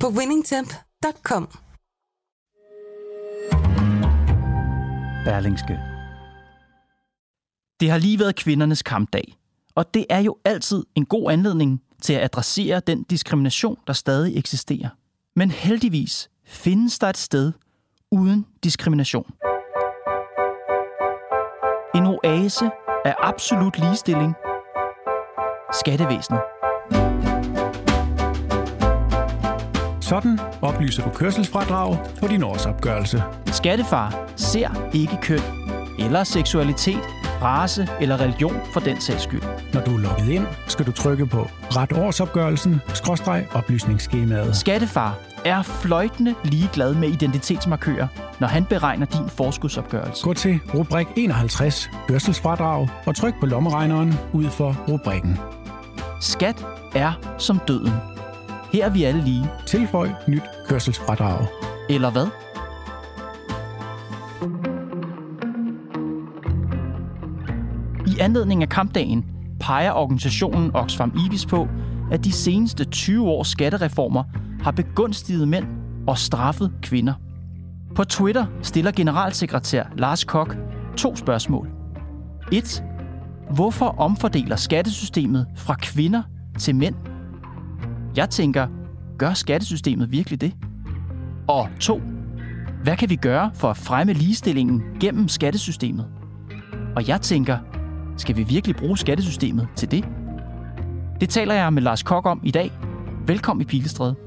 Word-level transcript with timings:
på 0.00 0.08
winningtemp.com. 0.08 1.48
Berlingske. 5.24 5.78
Det 7.80 7.90
har 7.90 7.98
lige 7.98 8.18
været 8.18 8.36
kvindernes 8.36 8.82
kampdag, 8.82 9.36
og 9.74 9.94
det 9.94 10.06
er 10.10 10.18
jo 10.18 10.36
altid 10.44 10.84
en 10.94 11.04
god 11.04 11.32
anledning 11.32 11.82
til 12.02 12.12
at 12.12 12.22
adressere 12.22 12.80
den 12.80 13.02
diskrimination, 13.02 13.78
der 13.86 13.92
stadig 13.92 14.38
eksisterer. 14.38 14.88
Men 15.36 15.50
heldigvis 15.50 16.30
findes 16.44 16.98
der 16.98 17.06
et 17.06 17.16
sted 17.16 17.52
uden 18.10 18.46
diskrimination. 18.64 19.32
En 21.94 22.06
oase 22.06 22.70
af 23.04 23.14
absolut 23.18 23.78
ligestilling. 23.78 24.34
Skattevæsenet. 25.72 26.55
Sådan 30.08 30.38
oplyser 30.62 31.02
du 31.02 31.10
kørselsfradrag 31.10 31.98
på 32.20 32.26
din 32.26 32.42
årsopgørelse. 32.42 33.22
Skattefar 33.46 34.28
ser 34.36 34.90
ikke 34.94 35.18
køn 35.22 35.40
eller 35.98 36.24
seksualitet, 36.24 37.00
race 37.42 37.88
eller 38.00 38.20
religion 38.20 38.56
for 38.72 38.80
den 38.80 39.00
sags 39.00 39.22
skyld. 39.22 39.42
Når 39.72 39.80
du 39.80 39.94
er 39.94 39.98
logget 39.98 40.28
ind, 40.28 40.46
skal 40.66 40.86
du 40.86 40.92
trykke 40.92 41.26
på 41.26 41.48
ret 41.76 41.92
årsopgørelsen, 41.92 42.80
skråstreg 42.94 43.46
oplysningsskemaet. 43.54 44.56
Skattefar 44.56 45.18
er 45.44 45.62
fløjtende 45.62 46.34
ligeglad 46.44 46.94
med 46.94 47.08
identitetsmarkører, 47.08 48.08
når 48.40 48.46
han 48.46 48.64
beregner 48.64 49.06
din 49.06 49.28
forskudsopgørelse. 49.28 50.24
Gå 50.24 50.34
til 50.34 50.60
rubrik 50.74 51.06
51, 51.16 51.90
kørselsfradrag, 52.08 52.88
og 53.06 53.16
tryk 53.16 53.34
på 53.40 53.46
lommeregneren 53.46 54.14
ud 54.32 54.44
for 54.44 54.76
rubrikken. 54.88 55.38
Skat 56.20 56.66
er 56.94 57.12
som 57.38 57.60
døden. 57.68 58.15
Her 58.76 58.84
er 58.84 58.90
vi 58.90 59.04
alle 59.04 59.24
lige. 59.24 59.50
Tilføj 59.66 60.08
nyt 60.28 60.42
kørselsfradrag. 60.68 61.46
Eller 61.88 62.10
hvad? 62.10 62.26
I 68.06 68.20
anledning 68.20 68.62
af 68.62 68.68
kampdagen 68.68 69.24
peger 69.60 69.92
organisationen 69.92 70.76
Oxfam 70.76 71.18
IBIS 71.26 71.46
på, 71.46 71.68
at 72.12 72.24
de 72.24 72.32
seneste 72.32 72.84
20 72.84 73.28
års 73.28 73.48
skattereformer 73.48 74.24
har 74.62 74.70
begunstiget 74.70 75.48
mænd 75.48 75.66
og 76.06 76.18
straffet 76.18 76.72
kvinder. 76.82 77.14
På 77.94 78.04
Twitter 78.04 78.46
stiller 78.62 78.90
generalsekretær 78.90 79.84
Lars 79.96 80.24
Kok 80.24 80.56
to 80.96 81.16
spørgsmål. 81.16 81.68
1. 82.52 82.84
Hvorfor 83.50 83.86
omfordeler 83.86 84.56
skattesystemet 84.56 85.46
fra 85.56 85.74
kvinder 85.74 86.22
til 86.58 86.74
mænd? 86.74 86.94
Jeg 88.16 88.30
tænker, 88.30 88.66
gør 89.18 89.34
skattesystemet 89.34 90.12
virkelig 90.12 90.40
det? 90.40 90.52
Og 91.48 91.68
to, 91.80 92.02
Hvad 92.82 92.96
kan 92.96 93.10
vi 93.10 93.16
gøre 93.16 93.50
for 93.54 93.70
at 93.70 93.76
fremme 93.76 94.12
ligestillingen 94.12 94.82
gennem 95.00 95.28
skattesystemet? 95.28 96.06
Og 96.96 97.08
jeg 97.08 97.20
tænker, 97.20 97.58
skal 98.16 98.36
vi 98.36 98.42
virkelig 98.42 98.76
bruge 98.76 98.98
skattesystemet 98.98 99.68
til 99.76 99.90
det? 99.90 100.04
Det 101.20 101.28
taler 101.28 101.54
jeg 101.54 101.72
med 101.72 101.82
Lars 101.82 102.02
Kok 102.02 102.26
om 102.26 102.40
i 102.44 102.50
dag. 102.50 102.72
Velkommen 103.26 103.62
i 103.62 103.64
Pilestræde. 103.64 104.25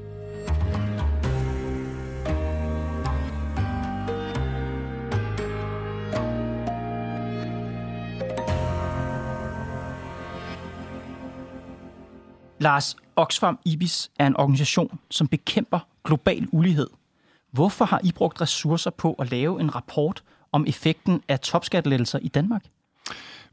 Lars, 12.60 12.96
Oxfam 13.16 13.58
IBIS 13.64 14.10
er 14.18 14.26
en 14.26 14.36
organisation, 14.36 14.98
som 15.10 15.28
bekæmper 15.28 15.78
global 16.04 16.48
ulighed. 16.52 16.86
Hvorfor 17.52 17.84
har 17.84 18.00
I 18.04 18.12
brugt 18.12 18.40
ressourcer 18.40 18.90
på 18.90 19.12
at 19.12 19.30
lave 19.30 19.60
en 19.60 19.74
rapport 19.74 20.22
om 20.52 20.64
effekten 20.68 21.22
af 21.28 21.40
topskattelettelser 21.40 22.18
i 22.18 22.28
Danmark? 22.28 22.64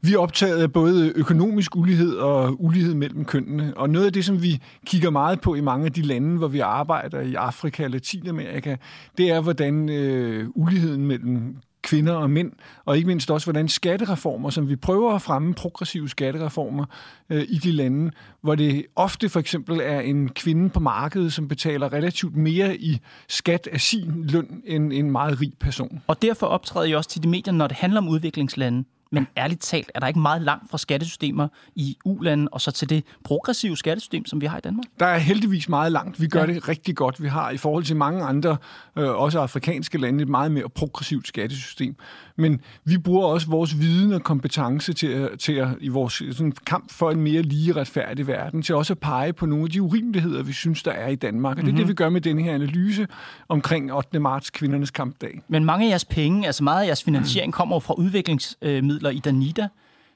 Vi 0.00 0.14
er 0.14 0.18
optaget 0.18 0.62
af 0.62 0.72
både 0.72 1.12
økonomisk 1.16 1.76
ulighed 1.76 2.16
og 2.16 2.64
ulighed 2.64 2.94
mellem 2.94 3.24
kønnene. 3.24 3.76
Og 3.76 3.90
noget 3.90 4.06
af 4.06 4.12
det, 4.12 4.24
som 4.24 4.42
vi 4.42 4.62
kigger 4.86 5.10
meget 5.10 5.40
på 5.40 5.54
i 5.54 5.60
mange 5.60 5.86
af 5.86 5.92
de 5.92 6.02
lande, 6.02 6.38
hvor 6.38 6.48
vi 6.48 6.60
arbejder 6.60 7.20
i 7.20 7.34
Afrika 7.34 7.84
og 7.84 7.90
Latinamerika, 7.90 8.76
det 9.18 9.30
er, 9.30 9.40
hvordan 9.40 9.88
øh, 9.88 10.48
uligheden 10.54 11.06
mellem 11.06 11.56
kvinder 11.82 12.12
og 12.12 12.30
mænd, 12.30 12.52
og 12.84 12.96
ikke 12.96 13.06
mindst 13.06 13.30
også, 13.30 13.46
hvordan 13.46 13.68
skattereformer, 13.68 14.50
som 14.50 14.68
vi 14.68 14.76
prøver 14.76 15.14
at 15.14 15.22
fremme 15.22 15.54
progressive 15.54 16.08
skattereformer 16.08 16.84
øh, 17.30 17.46
i 17.48 17.58
de 17.58 17.72
lande, 17.72 18.10
hvor 18.40 18.54
det 18.54 18.86
ofte 18.96 19.28
for 19.28 19.40
eksempel 19.40 19.80
er 19.82 20.00
en 20.00 20.28
kvinde 20.28 20.68
på 20.70 20.80
markedet, 20.80 21.32
som 21.32 21.48
betaler 21.48 21.92
relativt 21.92 22.36
mere 22.36 22.76
i 22.76 23.00
skat 23.28 23.68
af 23.72 23.80
sin 23.80 24.26
løn 24.26 24.62
end 24.66 24.92
en 24.92 25.10
meget 25.10 25.40
rig 25.40 25.52
person. 25.60 26.02
Og 26.06 26.22
derfor 26.22 26.46
optræder 26.46 26.86
I 26.86 26.94
også 26.94 27.10
til 27.10 27.22
de 27.22 27.28
medier, 27.28 27.54
når 27.54 27.66
det 27.66 27.76
handler 27.76 28.00
om 28.00 28.08
udviklingslande. 28.08 28.84
Men 29.10 29.26
ærligt 29.36 29.60
talt, 29.60 29.90
er 29.94 30.00
der 30.00 30.06
ikke 30.06 30.20
meget 30.20 30.42
langt 30.42 30.70
fra 30.70 30.78
skattesystemer 30.78 31.48
i 31.74 31.96
U-lande 32.04 32.48
og 32.52 32.60
så 32.60 32.70
til 32.70 32.90
det 32.90 33.04
progressive 33.24 33.76
skattesystem, 33.76 34.26
som 34.26 34.40
vi 34.40 34.46
har 34.46 34.58
i 34.58 34.60
Danmark? 34.60 34.84
Der 35.00 35.06
er 35.06 35.18
heldigvis 35.18 35.68
meget 35.68 35.92
langt. 35.92 36.20
Vi 36.20 36.26
gør 36.26 36.40
ja. 36.40 36.46
det 36.46 36.68
rigtig 36.68 36.96
godt. 36.96 37.22
Vi 37.22 37.28
har 37.28 37.50
i 37.50 37.56
forhold 37.56 37.84
til 37.84 37.96
mange 37.96 38.24
andre, 38.24 38.56
øh, 38.96 39.08
også 39.08 39.40
afrikanske 39.40 39.98
lande, 39.98 40.22
et 40.22 40.28
meget 40.28 40.52
mere 40.52 40.68
progressivt 40.68 41.28
skattesystem. 41.28 41.96
Men 42.36 42.60
vi 42.84 42.98
bruger 42.98 43.26
også 43.26 43.46
vores 43.48 43.80
viden 43.80 44.12
og 44.12 44.22
kompetence 44.22 44.92
til 44.92 45.06
at, 45.06 45.38
til 45.38 45.52
at 45.52 45.68
i 45.80 45.88
vores 45.88 46.12
sådan, 46.12 46.52
kamp 46.66 46.92
for 46.92 47.10
en 47.10 47.20
mere 47.20 47.42
lige 47.42 47.72
retfærdig 47.72 48.26
verden, 48.26 48.62
til 48.62 48.74
også 48.74 48.92
at 48.92 48.98
pege 48.98 49.32
på 49.32 49.46
nogle 49.46 49.64
af 49.64 49.70
de 49.70 49.82
urimeligheder, 49.82 50.42
vi 50.42 50.52
synes, 50.52 50.82
der 50.82 50.90
er 50.90 51.08
i 51.08 51.14
Danmark. 51.14 51.58
Og 51.58 51.62
det 51.62 51.68
er 51.68 51.72
mm-hmm. 51.72 51.78
det, 51.78 51.88
vi 51.88 51.94
gør 51.94 52.08
med 52.08 52.20
denne 52.20 52.42
her 52.42 52.54
analyse 52.54 53.06
omkring 53.48 53.92
8. 53.92 54.20
marts, 54.20 54.50
kvindernes 54.50 54.90
kampdag. 54.90 55.40
Men 55.48 55.64
mange 55.64 55.86
af 55.86 55.90
jeres 55.90 56.04
penge, 56.04 56.46
altså 56.46 56.64
meget 56.64 56.82
af 56.82 56.86
jeres 56.86 57.04
finansiering, 57.04 57.52
kommer 57.52 57.80
fra 57.80 57.94
udviklingsmidler 57.94 58.97
i 59.06 59.18
Danida. 59.18 59.68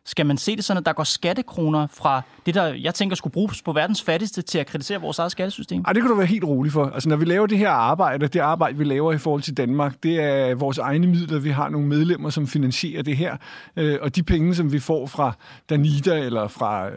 Skal 0.04 0.26
man 0.26 0.38
se 0.38 0.56
det 0.56 0.65
sådan, 0.65 0.78
at 0.81 0.87
der 0.87 0.93
går 0.93 1.04
skattekroner 1.04 1.87
fra 1.87 2.22
det, 2.47 2.54
der 2.54 2.66
jeg 2.66 2.94
tænker 2.94 3.16
skulle 3.16 3.32
bruges 3.32 3.62
på 3.62 3.72
verdens 3.72 4.03
fattigste 4.03 4.43
til 4.43 4.59
at 4.59 4.66
kritisere 4.66 5.00
vores 5.00 5.19
eget 5.19 5.32
skattesystem? 5.32 5.84
Ej, 5.87 5.93
det 5.93 6.03
kan 6.03 6.10
du 6.10 6.16
være 6.16 6.26
helt 6.26 6.44
rolig 6.44 6.72
for. 6.72 6.87
Altså, 6.87 7.09
når 7.09 7.16
vi 7.16 7.25
laver 7.25 7.47
det 7.47 7.59
her 7.59 7.70
arbejde, 7.70 8.28
det 8.28 8.41
arbejde, 8.41 8.78
vi 8.78 8.84
laver 8.84 9.12
i 9.12 9.19
forhold 9.19 9.43
til 9.43 9.56
Danmark, 9.56 10.03
det 10.03 10.20
er 10.20 10.54
vores 10.54 10.78
egne 10.78 11.06
midler. 11.06 11.38
Vi 11.38 11.50
har 11.50 11.69
nogle 11.69 11.87
medlemmer, 11.87 12.31
som 12.31 12.47
finansierer 12.47 13.03
det 13.03 13.16
her. 13.16 13.37
Øh, 13.76 13.98
og 14.03 14.16
de 14.16 14.22
penge, 14.22 14.54
som 14.54 14.72
vi 14.72 14.78
får 14.78 15.06
fra 15.06 15.32
Danida 15.70 16.19
eller 16.19 16.49
fra 16.49 16.88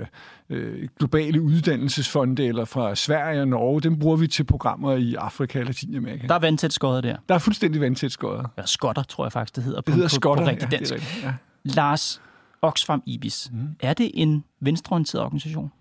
øh, 0.50 0.88
globale 1.00 1.42
uddannelsesfonde 1.42 2.46
eller 2.46 2.66
fra 2.66 2.96
Sverige 2.96 3.42
og 3.42 3.48
Norge, 3.48 3.82
dem 3.82 4.00
bruger 4.00 4.18
vi 4.18 4.28
til 4.28 4.44
programmer 4.44 4.96
i 4.96 5.16
Afrika 5.16 5.60
og 5.60 5.66
Latinamerika. 5.66 6.28
Der 6.28 6.36
er 6.36 6.40
vandtæt 6.40 6.74
skåret 6.74 7.04
der. 7.04 7.16
Der 7.30 7.36
er 7.36 7.40
fuldstændig 7.40 7.82
vandtæt 7.82 8.12
skåret. 8.12 8.46
Ja, 8.58 8.66
skotter, 8.66 9.04
tror 9.04 9.26
jeg 9.26 9.32
faktisk, 9.32 9.56
det 9.56 9.64
hedder. 9.64 9.82
Det 9.82 9.94
hedder 9.94 10.10
på, 10.10 10.16
skotter, 10.16 10.44
på, 10.44 10.50
rigtig 10.50 10.68
ja, 10.72 10.78
dansk. 10.78 10.94
det 10.94 11.02
er 11.02 11.06
rigtigt, 11.06 11.26
ja. 11.26 11.34
Lars, 11.66 12.22
Oxfam 12.62 13.04
IBIS. 13.06 13.50
Mm. 13.54 13.68
Er 13.80 13.94
det 13.94 14.12
en 14.14 14.44
venstreorienteret 14.60 15.24
organisation? 15.24 15.72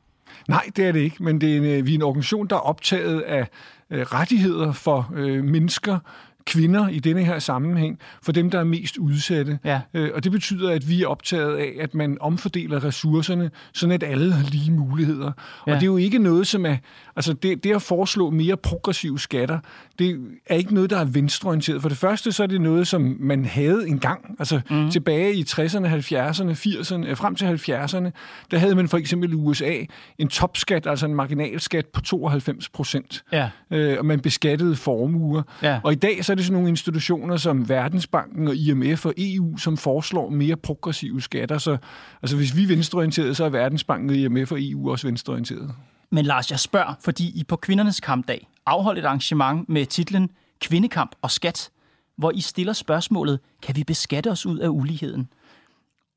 Nej, 0.49 0.71
det 0.77 0.87
er 0.87 0.93
det 0.93 1.01
ikke, 1.01 1.23
men 1.23 1.41
det 1.41 1.53
er 1.53 1.57
en, 1.57 1.65
øh, 1.65 1.87
vi 1.87 1.91
er 1.91 1.95
en 1.95 2.03
organisation, 2.03 2.47
der 2.47 2.57
er 2.57 2.61
optaget 2.61 3.21
af 3.21 3.49
øh, 3.91 4.03
rettigheder 4.03 4.73
for 4.73 5.13
øh, 5.15 5.45
mennesker, 5.45 5.99
kvinder 6.47 6.89
i 6.89 6.99
denne 6.99 7.25
her 7.25 7.39
sammenhæng, 7.39 7.99
for 8.23 8.33
dem, 8.33 8.51
der 8.51 8.59
er 8.59 8.65
mest 8.65 8.97
udsatte. 8.97 9.59
Ja. 9.65 9.81
Øh, 9.95 10.11
og 10.15 10.25
det 10.25 10.33
betyder, 10.33 10.71
at 10.71 10.89
vi 10.89 11.03
er 11.03 11.07
optaget 11.07 11.57
af, 11.57 11.73
at 11.81 11.95
man 11.95 12.19
omfordeler 12.21 12.85
ressourcerne, 12.85 13.51
sådan 13.75 13.93
at 13.93 14.03
alle 14.03 14.33
har 14.33 14.51
lige 14.51 14.73
muligheder. 14.73 15.33
Ja. 15.67 15.73
Og 15.73 15.81
det 15.81 15.83
er 15.83 15.91
jo 15.91 15.97
ikke 15.97 16.19
noget, 16.19 16.47
som 16.47 16.67
er... 16.67 16.77
Altså, 17.17 17.33
det, 17.33 17.65
det 17.65 17.75
at 17.75 17.83
foreslå 17.83 18.31
mere 18.31 18.57
progressive 18.57 19.19
skatter, 19.19 19.59
det 19.99 20.21
er 20.47 20.55
ikke 20.55 20.75
noget, 20.75 20.91
der 20.91 20.99
er 20.99 21.05
venstreorienteret. 21.05 21.83
For 21.83 21.89
det 21.89 21.99
første, 21.99 22.33
så 22.33 22.43
er 22.43 22.47
det 22.47 22.61
noget, 22.61 22.89
som 22.89 23.17
man 23.21 23.45
havde 23.45 23.89
engang. 23.89 24.37
Altså, 24.39 24.61
mm. 24.71 24.91
tilbage 24.91 25.35
i 25.35 25.43
60'erne, 25.43 25.87
70'erne, 25.87 26.51
80'erne, 26.51 27.07
øh, 27.07 27.17
frem 27.17 27.35
til 27.35 27.45
70'erne, 27.45 28.11
der 28.51 28.59
havde 28.59 28.75
man 28.75 28.89
for 28.89 28.99
eksempel 28.99 29.33
i 29.33 29.35
USA 29.35 29.73
en 30.19 30.29
topskat, 30.29 30.87
altså 30.87 31.07
en 31.07 31.15
marginalskat 31.15 31.87
på 31.87 32.01
92 32.01 32.69
procent. 32.69 33.25
Ja. 33.33 33.51
Øh, 33.71 33.99
og 33.99 34.07
man 34.07 34.21
beskattede 34.21 34.77
formuer. 34.77 35.43
Ja. 35.63 35.81
Og 35.85 35.93
i 35.93 35.95
dag 35.95 36.25
så 36.25 36.34
er 36.35 36.37
det 36.37 36.45
sådan 36.45 36.53
nogle 36.55 36.69
institutioner 36.69 37.37
som 37.37 37.69
Verdensbanken 37.69 38.49
og 38.49 38.57
IMF 38.57 39.07
og 39.07 39.15
EU, 39.19 39.57
som 39.57 39.77
foreslår 39.77 40.29
mere 40.31 40.57
progressive 40.57 41.23
skatter. 41.23 41.59
Så 41.59 41.77
altså, 42.23 42.37
hvis 42.37 42.57
vi 42.57 42.63
er 42.63 42.67
venstreorienterede, 42.67 43.35
så 43.35 43.45
er 43.45 43.49
Verdensbanken 43.49 44.11
og 44.11 44.17
IMF 44.17 44.53
og 44.53 44.59
EU 44.61 44.91
også 44.91 45.07
venstreorienterede. 45.07 45.75
Men 46.11 46.25
Lars, 46.25 46.51
jeg 46.51 46.61
spørger, 46.61 46.95
fordi 47.05 47.41
I 47.41 47.45
på 47.45 47.57
kvindernes 47.57 48.01
kampdag 48.01 48.49
afholdt 48.67 48.99
et 48.99 49.05
arrangement 49.05 49.69
med 49.69 49.87
titlen 49.87 50.31
Kvindekamp 50.61 51.15
og 51.23 51.31
skat, 51.31 51.71
hvor 52.17 52.31
I 52.31 52.41
stiller 52.41 52.73
spørgsmålet, 52.73 53.41
kan 53.63 53.77
vi 53.77 53.85
beskatte 53.85 54.31
os 54.31 54.47
ud 54.47 54.59
af 54.59 54.69
uligheden? 54.69 55.29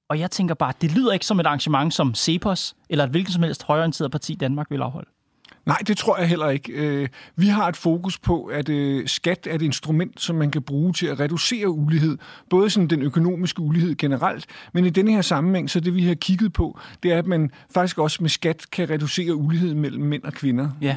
Og 0.10 0.20
jeg 0.20 0.32
tænker 0.32 0.56
bare, 0.56 0.74
det 0.82 0.92
lyder 0.92 1.14
ikke 1.14 1.26
som 1.26 1.40
et 1.40 1.46
arrangement, 1.46 1.94
som 1.94 2.16
CEPOS 2.16 2.76
eller 2.90 3.04
et 3.04 3.10
hvilket 3.10 3.34
som 3.34 3.44
helst 3.44 3.64
højorienteret 3.64 4.12
parti 4.12 4.36
Danmark 4.36 4.68
vil 4.72 4.82
afholde. 4.82 5.10
Nej, 5.68 5.78
det 5.88 5.98
tror 5.98 6.18
jeg 6.18 6.30
heller 6.30 6.50
ikke. 6.50 6.72
Øh, 6.74 7.08
vi 7.36 7.48
har 7.48 7.68
et 7.68 7.78
fokus 7.78 8.20
på, 8.20 8.46
at 8.46 8.70
øh, 8.70 9.08
skat 9.08 9.48
er 9.50 9.56
et 9.56 9.62
instrument, 9.62 10.22
som 10.22 10.36
man 10.36 10.52
kan 10.52 10.62
bruge 10.62 10.94
til 10.94 11.08
at 11.08 11.20
reducere 11.20 11.70
ulighed. 11.70 12.18
Både 12.50 12.70
sådan 12.70 12.88
den 12.88 13.02
økonomiske 13.02 13.62
ulighed 13.62 13.96
generelt, 13.96 14.46
men 14.74 14.86
i 14.86 14.90
denne 14.90 15.12
her 15.12 15.22
sammenhæng, 15.22 15.70
så 15.70 15.80
det 15.80 15.96
vi 15.96 16.06
har 16.06 16.16
kigget 16.16 16.54
på, 16.54 16.80
det 17.04 17.14
er, 17.14 17.18
at 17.18 17.28
man 17.28 17.52
faktisk 17.74 17.98
også 17.98 18.18
med 18.22 18.30
skat 18.30 18.66
kan 18.72 18.90
reducere 18.90 19.36
ulighed 19.36 19.74
mellem 19.74 20.04
mænd 20.04 20.24
og 20.24 20.34
kvinder. 20.34 20.70
Ja, 20.82 20.96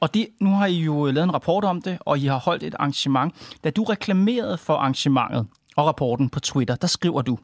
og 0.00 0.14
det, 0.14 0.26
nu 0.40 0.50
har 0.50 0.66
I 0.66 0.78
jo 0.80 1.06
lavet 1.06 1.24
en 1.24 1.34
rapport 1.34 1.64
om 1.64 1.82
det, 1.82 1.98
og 2.00 2.18
I 2.18 2.26
har 2.26 2.38
holdt 2.38 2.62
et 2.62 2.74
arrangement. 2.78 3.34
Da 3.64 3.70
du 3.70 3.84
reklamerede 3.84 4.58
for 4.58 4.74
arrangementet 4.74 5.46
og 5.76 5.86
rapporten 5.86 6.28
på 6.28 6.40
Twitter, 6.40 6.76
der 6.76 6.86
skriver 6.86 7.22
du, 7.22 7.38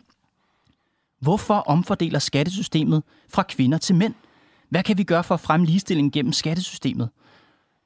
Hvorfor 1.21 1.55
omfordeler 1.55 2.19
skattesystemet 2.19 3.03
fra 3.29 3.43
kvinder 3.43 3.79
til 3.79 3.95
mænd? 3.95 4.15
Hvad 4.69 4.83
kan 4.83 4.99
vi 4.99 5.05
gøre 5.05 5.25
for 5.25 5.35
at 5.35 5.41
fremme 5.41 5.67
ligestilling 5.67 6.13
gennem 6.13 6.33
skattesystemet? 6.33 7.09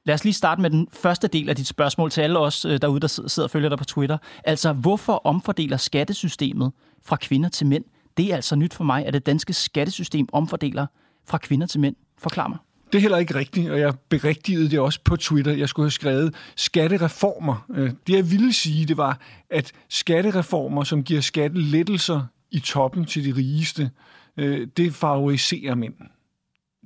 Lad 0.05 0.15
os 0.15 0.23
lige 0.23 0.33
starte 0.33 0.61
med 0.61 0.69
den 0.69 0.87
første 0.93 1.27
del 1.27 1.49
af 1.49 1.55
dit 1.55 1.67
spørgsmål 1.67 2.11
til 2.11 2.21
alle 2.21 2.39
os 2.39 2.65
øh, 2.65 2.81
derude, 2.81 2.99
der 2.99 3.07
sidder 3.07 3.43
og 3.43 3.51
følger 3.51 3.69
dig 3.69 3.77
på 3.77 3.85
Twitter. 3.85 4.17
Altså, 4.43 4.73
hvorfor 4.73 5.21
omfordeler 5.25 5.77
skattesystemet 5.77 6.71
fra 7.03 7.15
kvinder 7.15 7.49
til 7.49 7.67
mænd? 7.67 7.83
Det 8.17 8.31
er 8.31 8.35
altså 8.35 8.55
nyt 8.55 8.73
for 8.73 8.83
mig, 8.83 9.05
at 9.05 9.13
det 9.13 9.25
danske 9.25 9.53
skattesystem 9.53 10.27
omfordeler 10.31 10.85
fra 11.25 11.37
kvinder 11.37 11.67
til 11.67 11.79
mænd. 11.79 11.95
Forklar 12.17 12.47
mig. 12.47 12.57
Det 12.91 12.97
er 12.97 13.01
heller 13.01 13.17
ikke 13.17 13.35
rigtigt, 13.35 13.69
og 13.69 13.79
jeg 13.79 13.93
berigtigede 14.09 14.69
det 14.69 14.79
også 14.79 14.99
på 15.03 15.15
Twitter. 15.15 15.51
Jeg 15.51 15.69
skulle 15.69 15.83
have 15.83 15.91
skrevet 15.91 16.35
skattereformer. 16.55 17.65
Øh, 17.73 17.91
det 18.07 18.15
jeg 18.15 18.31
ville 18.31 18.53
sige, 18.53 18.85
det 18.85 18.97
var, 18.97 19.19
at 19.49 19.71
skattereformer, 19.89 20.83
som 20.83 21.03
giver 21.03 21.21
skattelettelser 21.21 22.21
i 22.51 22.59
toppen 22.59 23.05
til 23.05 23.25
de 23.25 23.35
rigeste, 23.37 23.91
øh, 24.37 24.67
det 24.77 24.93
favoriserer 24.93 25.75
mænd. 25.75 25.93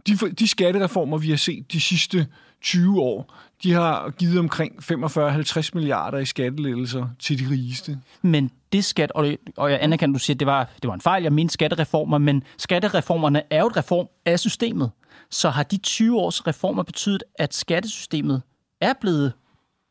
De, 0.07 0.17
de 0.31 0.47
skattereformer, 0.47 1.17
vi 1.17 1.29
har 1.29 1.37
set 1.37 1.71
de 1.71 1.81
sidste 1.81 2.27
20 2.61 3.01
år, 3.01 3.33
de 3.63 3.71
har 3.71 4.09
givet 4.09 4.39
omkring 4.39 4.73
45-50 4.83 5.69
milliarder 5.73 6.17
i 6.17 6.25
skattelettelser 6.25 7.07
til 7.19 7.39
de 7.39 7.51
rigeste. 7.51 7.99
Men 8.21 8.51
det 8.73 8.85
skat, 8.85 9.11
og, 9.11 9.37
og 9.57 9.71
jeg 9.71 9.79
anerkender, 9.81 10.13
du 10.13 10.23
siger, 10.23 10.35
at 10.35 10.39
det 10.39 10.45
var, 10.45 10.69
det 10.81 10.87
var 10.87 10.93
en 10.93 11.01
fejl, 11.01 11.23
jeg 11.23 11.33
mente 11.33 11.53
skattereformer, 11.53 12.17
men 12.17 12.43
skattereformerne 12.57 13.41
er 13.49 13.59
jo 13.59 13.67
et 13.67 13.77
reform 13.77 14.07
af 14.25 14.39
systemet. 14.39 14.91
Så 15.29 15.49
har 15.49 15.63
de 15.63 15.77
20 15.77 16.19
års 16.19 16.47
reformer 16.47 16.83
betydet, 16.83 17.23
at 17.35 17.53
skattesystemet 17.53 18.41
er 18.81 18.93
blevet 19.01 19.33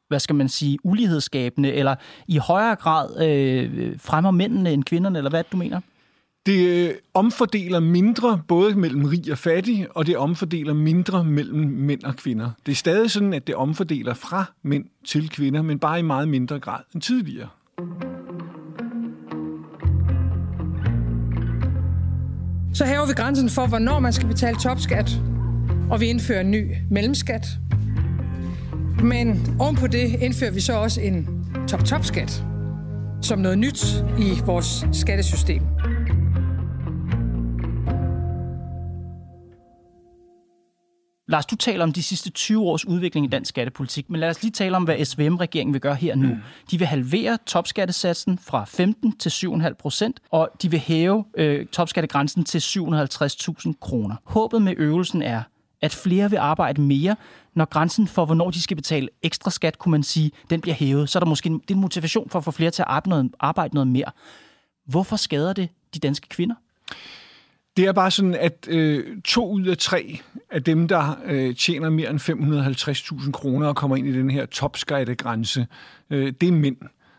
hvad 0.08 0.20
skal 0.20 0.36
man 0.36 0.48
sige, 0.48 0.78
ulighedsskabende, 0.82 1.72
eller 1.72 1.94
i 2.28 2.36
højere 2.36 2.76
grad 2.76 3.26
øh, 3.26 3.98
fremmer 4.00 4.30
mændene 4.30 4.72
end 4.72 4.84
kvinderne, 4.84 5.18
eller 5.18 5.30
hvad 5.30 5.44
du 5.52 5.56
mener? 5.56 5.80
Det 6.46 6.88
øh, 6.88 6.94
omfordeler 7.14 7.80
mindre 7.80 8.42
både 8.48 8.74
mellem 8.74 9.04
rig 9.04 9.32
og 9.32 9.38
fattig, 9.38 9.86
og 9.90 10.06
det 10.06 10.16
omfordeler 10.16 10.74
mindre 10.74 11.24
mellem 11.24 11.60
mænd 11.60 12.02
og 12.02 12.16
kvinder. 12.16 12.50
Det 12.66 12.72
er 12.72 12.76
stadig 12.76 13.10
sådan, 13.10 13.34
at 13.34 13.46
det 13.46 13.54
omfordeler 13.54 14.14
fra 14.14 14.44
mænd 14.62 14.84
til 15.06 15.28
kvinder, 15.30 15.62
men 15.62 15.78
bare 15.78 15.98
i 15.98 16.02
meget 16.02 16.28
mindre 16.28 16.60
grad 16.60 16.80
end 16.94 17.02
tidligere. 17.02 17.48
Så 22.74 22.84
hæver 22.84 23.06
vi 23.06 23.12
grænsen 23.12 23.50
for, 23.50 23.66
hvornår 23.66 23.98
man 23.98 24.12
skal 24.12 24.28
betale 24.28 24.56
topskat, 24.56 25.10
og 25.90 26.00
vi 26.00 26.06
indfører 26.06 26.40
en 26.40 26.50
ny 26.50 26.74
mellemskat. 26.90 27.46
Men 29.02 29.56
ovenpå 29.60 29.86
det 29.86 30.22
indfører 30.22 30.50
vi 30.50 30.60
så 30.60 30.72
også 30.72 31.00
en 31.00 31.28
top-top-skat 31.68 32.44
som 33.24 33.38
noget 33.38 33.58
nyt 33.58 34.04
i 34.18 34.40
vores 34.46 34.86
skattesystem. 34.92 35.62
Lars, 41.28 41.46
du 41.46 41.56
taler 41.56 41.84
om 41.84 41.92
de 41.92 42.02
sidste 42.02 42.30
20 42.30 42.62
års 42.62 42.84
udvikling 42.84 43.26
i 43.26 43.28
dansk 43.28 43.48
skattepolitik, 43.48 44.10
men 44.10 44.20
lad 44.20 44.30
os 44.30 44.42
lige 44.42 44.52
tale 44.52 44.76
om, 44.76 44.84
hvad 44.84 45.04
SVM-regeringen 45.04 45.72
vil 45.72 45.80
gøre 45.80 45.94
her 45.94 46.14
nu. 46.14 46.26
Mm. 46.26 46.36
De 46.70 46.78
vil 46.78 46.86
halvere 46.86 47.38
topskattesatsen 47.46 48.38
fra 48.38 48.64
15 48.64 49.16
til 49.16 49.30
7,5 49.30 49.72
procent, 49.72 50.20
og 50.30 50.48
de 50.62 50.70
vil 50.70 50.80
hæve 50.80 51.24
øh, 51.36 51.66
topskattegrænsen 51.66 52.44
til 52.44 52.58
750.000 52.58 53.72
kroner. 53.80 54.16
Håbet 54.24 54.62
med 54.62 54.74
øvelsen 54.76 55.22
er, 55.22 55.42
at 55.80 55.94
flere 55.94 56.30
vil 56.30 56.36
arbejde 56.36 56.80
mere, 56.80 57.16
når 57.54 57.64
grænsen 57.64 58.06
for, 58.06 58.24
hvornår 58.24 58.50
de 58.50 58.62
skal 58.62 58.76
betale 58.76 59.08
ekstra 59.22 59.50
skat, 59.50 59.78
kunne 59.78 59.90
man 59.90 60.02
sige, 60.02 60.30
den 60.50 60.60
bliver 60.60 60.74
hævet. 60.74 61.08
Så 61.08 61.18
er 61.18 61.20
der 61.20 61.26
måske 61.26 61.46
en, 61.46 61.58
det 61.58 61.70
er 61.70 61.74
en 61.74 61.80
motivation 61.80 62.30
for 62.30 62.38
at 62.38 62.44
få 62.44 62.50
flere 62.50 62.70
til 62.70 62.82
at 62.82 62.88
arbejde 62.88 63.08
noget, 63.08 63.32
arbejde 63.40 63.74
noget 63.74 63.86
mere. 63.86 64.10
Hvorfor 64.86 65.16
skader 65.16 65.52
det 65.52 65.68
de 65.94 65.98
danske 65.98 66.28
kvinder? 66.28 66.54
Det 67.76 67.84
er 67.84 67.92
bare 67.92 68.10
sådan, 68.10 68.34
at 68.34 68.68
øh, 68.68 69.16
to 69.24 69.50
ud 69.50 69.66
af 69.66 69.78
tre 69.78 70.18
af 70.50 70.64
dem, 70.64 70.88
der 70.88 71.18
øh, 71.24 71.56
tjener 71.56 71.90
mere 71.90 72.10
end 72.10 72.20
550.000 72.20 73.30
kroner 73.30 73.68
og 73.68 73.76
kommer 73.76 73.96
ind 73.96 74.06
i 74.06 74.12
den 74.12 74.30
her 74.30 74.46
topskattegrænse, 74.46 75.66
øh, 76.10 76.32
det 76.40 76.48
er 76.48 76.52
mænd. 76.52 76.76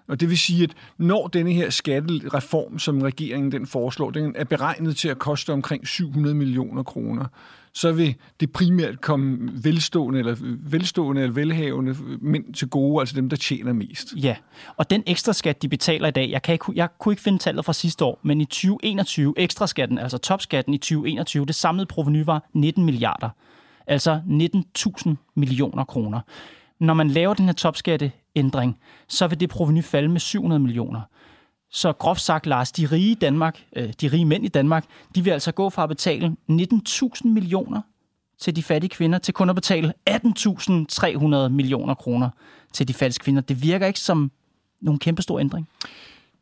Og 0.08 0.20
det 0.20 0.30
vil 0.30 0.38
sige, 0.38 0.64
at 0.64 0.74
når 0.98 1.28
denne 1.28 1.54
her 1.54 1.70
skattereform, 1.70 2.80
som 2.80 3.02
regeringen 3.02 3.52
den 3.52 3.68
foreslår, 3.68 4.10
den 4.10 4.36
er 4.36 4.44
beregnet 4.44 4.98
til 4.98 5.10
at 5.10 5.20
koste 5.20 5.54
omkring 5.54 5.88
700 5.88 6.36
millioner 6.36 6.84
kroner, 6.84 7.26
så 7.74 7.92
vil 7.92 8.16
det 8.40 8.52
primært 8.52 9.02
komme 9.02 9.52
velstående 9.64 10.20
eller, 10.20 10.36
velstående 10.60 11.22
eller 11.22 11.34
velhavende 11.34 11.96
mænd 12.22 12.54
til 12.54 12.70
gode, 12.70 13.02
altså 13.02 13.16
dem, 13.16 13.30
der 13.30 13.38
tjener 13.38 13.74
mest. 13.74 14.14
Ja, 14.16 14.36
og 14.78 14.90
den 14.90 15.04
ekstra 15.08 15.34
skat, 15.34 15.62
de 15.62 15.70
betaler 15.70 16.08
i 16.08 16.12
dag, 16.12 16.30
jeg, 16.30 16.42
kan 16.42 16.54
ikke, 16.54 16.66
jeg 16.76 16.90
kunne 17.00 17.14
ikke 17.14 17.22
finde 17.22 17.40
tallet 17.40 17.66
fra 17.66 17.74
sidste 17.74 18.06
år, 18.06 18.20
men 18.24 18.42
i 18.42 18.46
2021, 18.46 19.34
ekstra 19.38 19.68
skatten, 19.68 19.98
altså 19.98 20.18
topskatten 20.18 20.74
i 20.74 20.78
2021, 20.78 21.46
det 21.46 21.56
samlede 21.56 21.86
proveny 21.86 22.24
var 22.26 22.50
19 22.54 22.86
milliarder. 22.86 23.30
Altså 23.88 24.22
19.000 25.08 25.16
millioner 25.36 25.84
kroner. 25.84 26.20
Når 26.80 26.94
man 26.94 27.10
laver 27.10 27.34
den 27.34 27.46
her 27.46 27.54
topskatte 27.54 28.12
ændring, 28.36 28.78
så 29.08 29.28
vil 29.28 29.40
det 29.40 29.50
proveny 29.50 29.84
falde 29.84 30.10
med 30.10 30.20
700 30.20 30.60
millioner. 30.60 31.02
Så 31.72 31.94
groft 31.94 32.22
sagt, 32.22 32.46
Lars, 32.46 32.72
de 32.72 32.86
rige 32.86 33.16
Danmark, 33.16 33.64
øh, 33.76 33.94
de 34.02 34.08
rige 34.08 34.26
mænd 34.26 34.46
i 34.46 34.48
Danmark, 34.48 34.86
de 35.16 35.24
vil 35.24 35.32
altså 35.32 35.52
gå 35.52 35.70
fra 35.70 35.84
at 35.84 35.90
betale 35.90 36.36
19.000 36.52 37.28
millioner 37.28 37.82
til 38.40 38.56
de 38.56 38.64
fattige 38.64 38.90
kvinder, 38.90 39.18
til 39.18 39.34
kun 39.34 39.50
at 39.50 39.56
betale 39.56 39.94
18.300 40.10 41.50
millioner 41.50 41.94
kroner 41.94 42.30
til 42.74 42.88
de 42.88 42.94
fattige 42.94 43.24
kvinder. 43.24 43.42
Det 43.42 43.62
virker 43.64 43.88
ikke 43.88 44.00
som 44.00 44.32
nogen 44.82 45.00
kæmpestor 45.00 45.40
ændring. 45.40 45.70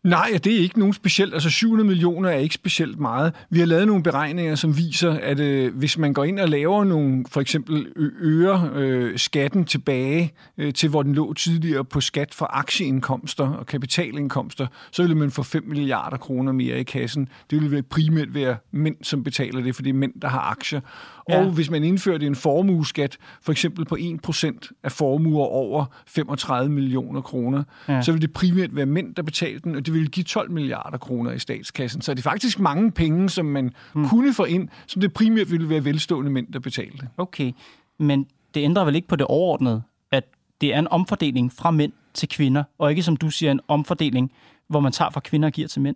Nej, 0.04 0.40
det 0.44 0.54
er 0.54 0.60
ikke 0.60 0.80
nogen 0.80 0.94
specielt. 0.94 1.34
Altså 1.34 1.50
700 1.50 1.88
millioner 1.88 2.30
er 2.30 2.38
ikke 2.38 2.56
specielt 2.56 3.00
meget. 3.00 3.34
Vi 3.50 3.60
har 3.60 3.66
lavet 3.66 3.88
nogle 3.88 4.04
beregninger, 4.04 4.56
som 4.56 4.78
viser, 4.78 5.12
at 5.12 5.40
øh, 5.40 5.76
hvis 5.76 5.98
man 5.98 6.14
går 6.14 6.24
ind 6.24 6.40
og 6.40 6.50
laver 6.50 6.84
nogle, 6.84 7.26
for 7.30 7.42
eksempel 7.42 7.88
øger 8.20 8.72
øh, 8.76 9.18
skatten 9.18 9.66
tilbage 9.66 10.34
øh, 10.58 10.74
til, 10.74 10.90
hvor 10.90 11.04
den 11.04 11.16
lå 11.16 11.34
tidligere 11.34 11.86
på 11.86 12.02
skat 12.02 12.34
for 12.34 12.46
aktieindkomster 12.50 13.48
og 13.50 13.66
kapitalindkomster, 13.66 14.68
så 14.92 15.02
ville 15.02 15.18
man 15.18 15.32
få 15.32 15.44
5 15.44 15.64
milliarder 15.68 16.18
kroner 16.18 16.52
mere 16.52 16.80
i 16.80 16.84
kassen. 16.84 17.30
Det 17.52 17.62
ville 17.62 17.84
primært 17.84 18.34
være 18.34 18.58
mænd, 18.72 18.96
som 19.02 19.24
betaler 19.24 19.62
det, 19.62 19.76
for 19.76 19.82
det 19.82 19.90
er 19.90 19.94
mænd, 19.94 20.14
der 20.22 20.28
har 20.28 20.52
aktier. 20.52 20.82
Ja. 21.30 21.40
Og 21.40 21.52
hvis 21.52 21.70
man 21.70 21.84
indførte 21.84 22.26
en 22.26 22.36
formueskat, 22.36 23.18
for 23.42 23.52
eksempel 23.52 23.86
på 23.86 23.98
1% 24.28 24.80
af 24.84 24.92
formuer 24.92 25.46
over 25.46 25.86
35 26.08 26.72
millioner 26.72 27.22
kroner, 27.22 27.64
ja. 27.88 28.02
så 28.02 28.12
vil 28.12 28.22
det 28.22 28.34
primært 28.34 28.76
være 28.76 28.86
mænd, 28.86 29.16
der 29.16 29.22
betaler 29.22 29.60
den, 29.60 29.76
og 29.76 29.86
det 29.86 29.93
vil 29.94 30.12
give 30.12 30.24
12 30.24 30.52
milliarder 30.52 30.98
kroner 30.98 31.32
i 31.32 31.40
statskassen. 31.40 32.02
Så 32.02 32.14
det 32.14 32.20
er 32.20 32.30
faktisk 32.30 32.60
mange 32.60 32.92
penge, 32.92 33.30
som 33.30 33.46
man 33.46 33.72
hmm. 33.94 34.10
kunne 34.10 34.34
få 34.34 34.44
ind, 34.44 34.70
som 34.88 35.02
det 35.02 35.14
primært 35.14 35.52
ville 35.52 35.70
være 35.70 35.86
velstående 35.86 36.32
mænd, 36.32 36.48
der 36.54 36.60
betalte 36.60 36.98
det. 36.98 37.08
Okay, 37.18 37.52
men 38.00 38.28
det 38.54 38.62
ændrer 38.62 38.86
vel 38.86 38.96
ikke 38.96 39.08
på 39.08 39.16
det 39.16 39.28
overordnede, 39.28 39.82
at 40.12 40.24
det 40.62 40.74
er 40.74 40.80
en 40.80 40.88
omfordeling 40.88 41.54
fra 41.54 41.72
mænd 41.72 41.94
til 42.14 42.30
kvinder, 42.30 42.64
og 42.78 42.90
ikke 42.90 43.04
som 43.04 43.18
du 43.18 43.30
siger, 43.30 43.52
en 43.52 43.60
omfordeling, 43.68 44.32
hvor 44.68 44.80
man 44.80 44.92
tager 44.92 45.12
fra 45.12 45.20
kvinder 45.20 45.48
og 45.48 45.54
giver 45.54 45.68
til 45.68 45.82
mænd? 45.82 45.96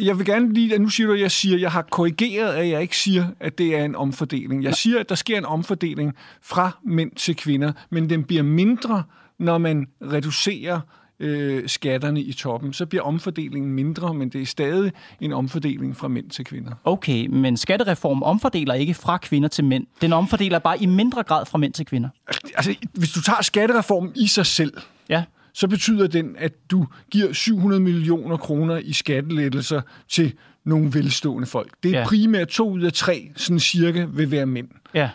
Jeg 0.00 0.18
vil 0.18 0.26
gerne 0.26 0.52
lige, 0.52 0.74
at 0.74 0.80
nu 0.80 0.88
siger 0.88 1.06
du, 1.06 1.12
at 1.12 1.20
jeg 1.20 1.30
siger, 1.30 1.54
at 1.54 1.60
jeg 1.60 1.72
har 1.72 1.82
korrigeret, 1.82 2.54
at 2.54 2.68
jeg 2.68 2.82
ikke 2.82 2.96
siger, 2.96 3.26
at 3.40 3.58
det 3.58 3.76
er 3.76 3.84
en 3.84 3.96
omfordeling. 3.96 4.64
Jeg 4.64 4.74
siger, 4.74 5.00
at 5.00 5.08
der 5.08 5.14
sker 5.14 5.38
en 5.38 5.44
omfordeling 5.44 6.14
fra 6.42 6.78
mænd 6.84 7.10
til 7.12 7.36
kvinder, 7.36 7.72
men 7.90 8.10
den 8.10 8.24
bliver 8.24 8.42
mindre, 8.42 9.02
når 9.38 9.58
man 9.58 9.86
reducerer 10.02 10.80
øh, 11.20 11.68
skatterne 11.68 12.20
i 12.20 12.32
toppen. 12.32 12.72
Så 12.72 12.86
bliver 12.86 13.02
omfordelingen 13.02 13.72
mindre, 13.72 14.14
men 14.14 14.28
det 14.28 14.42
er 14.42 14.46
stadig 14.46 14.92
en 15.20 15.32
omfordeling 15.32 15.96
fra 15.96 16.08
mænd 16.08 16.30
til 16.30 16.44
kvinder. 16.44 16.72
Okay, 16.84 17.26
men 17.26 17.56
skattereform 17.56 18.22
omfordeler 18.22 18.74
ikke 18.74 18.94
fra 18.94 19.18
kvinder 19.18 19.48
til 19.48 19.64
mænd. 19.64 19.86
Den 20.00 20.12
omfordeler 20.12 20.58
bare 20.58 20.82
i 20.82 20.86
mindre 20.86 21.22
grad 21.22 21.46
fra 21.46 21.58
mænd 21.58 21.72
til 21.72 21.86
kvinder. 21.86 22.08
Altså, 22.54 22.74
hvis 22.92 23.10
du 23.10 23.22
tager 23.22 23.42
skattereformen 23.42 24.12
i 24.16 24.26
sig 24.26 24.46
selv, 24.46 24.72
ja 25.08 25.24
så 25.54 25.68
betyder 25.68 26.06
den, 26.06 26.36
at 26.38 26.52
du 26.70 26.86
giver 27.10 27.32
700 27.32 27.82
millioner 27.82 28.36
kroner 28.36 28.76
i 28.76 28.92
skattelettelser 28.92 29.80
til 30.08 30.32
nogle 30.64 30.94
velstående 30.94 31.46
folk. 31.46 31.72
Det 31.82 31.94
er 31.94 31.98
ja. 31.98 32.06
primært 32.06 32.48
to 32.48 32.70
ud 32.70 32.82
af 32.82 32.92
tre, 32.92 33.30
sådan 33.36 33.60
cirka, 33.60 34.04
vil 34.04 34.30
være 34.30 34.46
mænd. 34.46 34.68
Ja. 34.94 35.10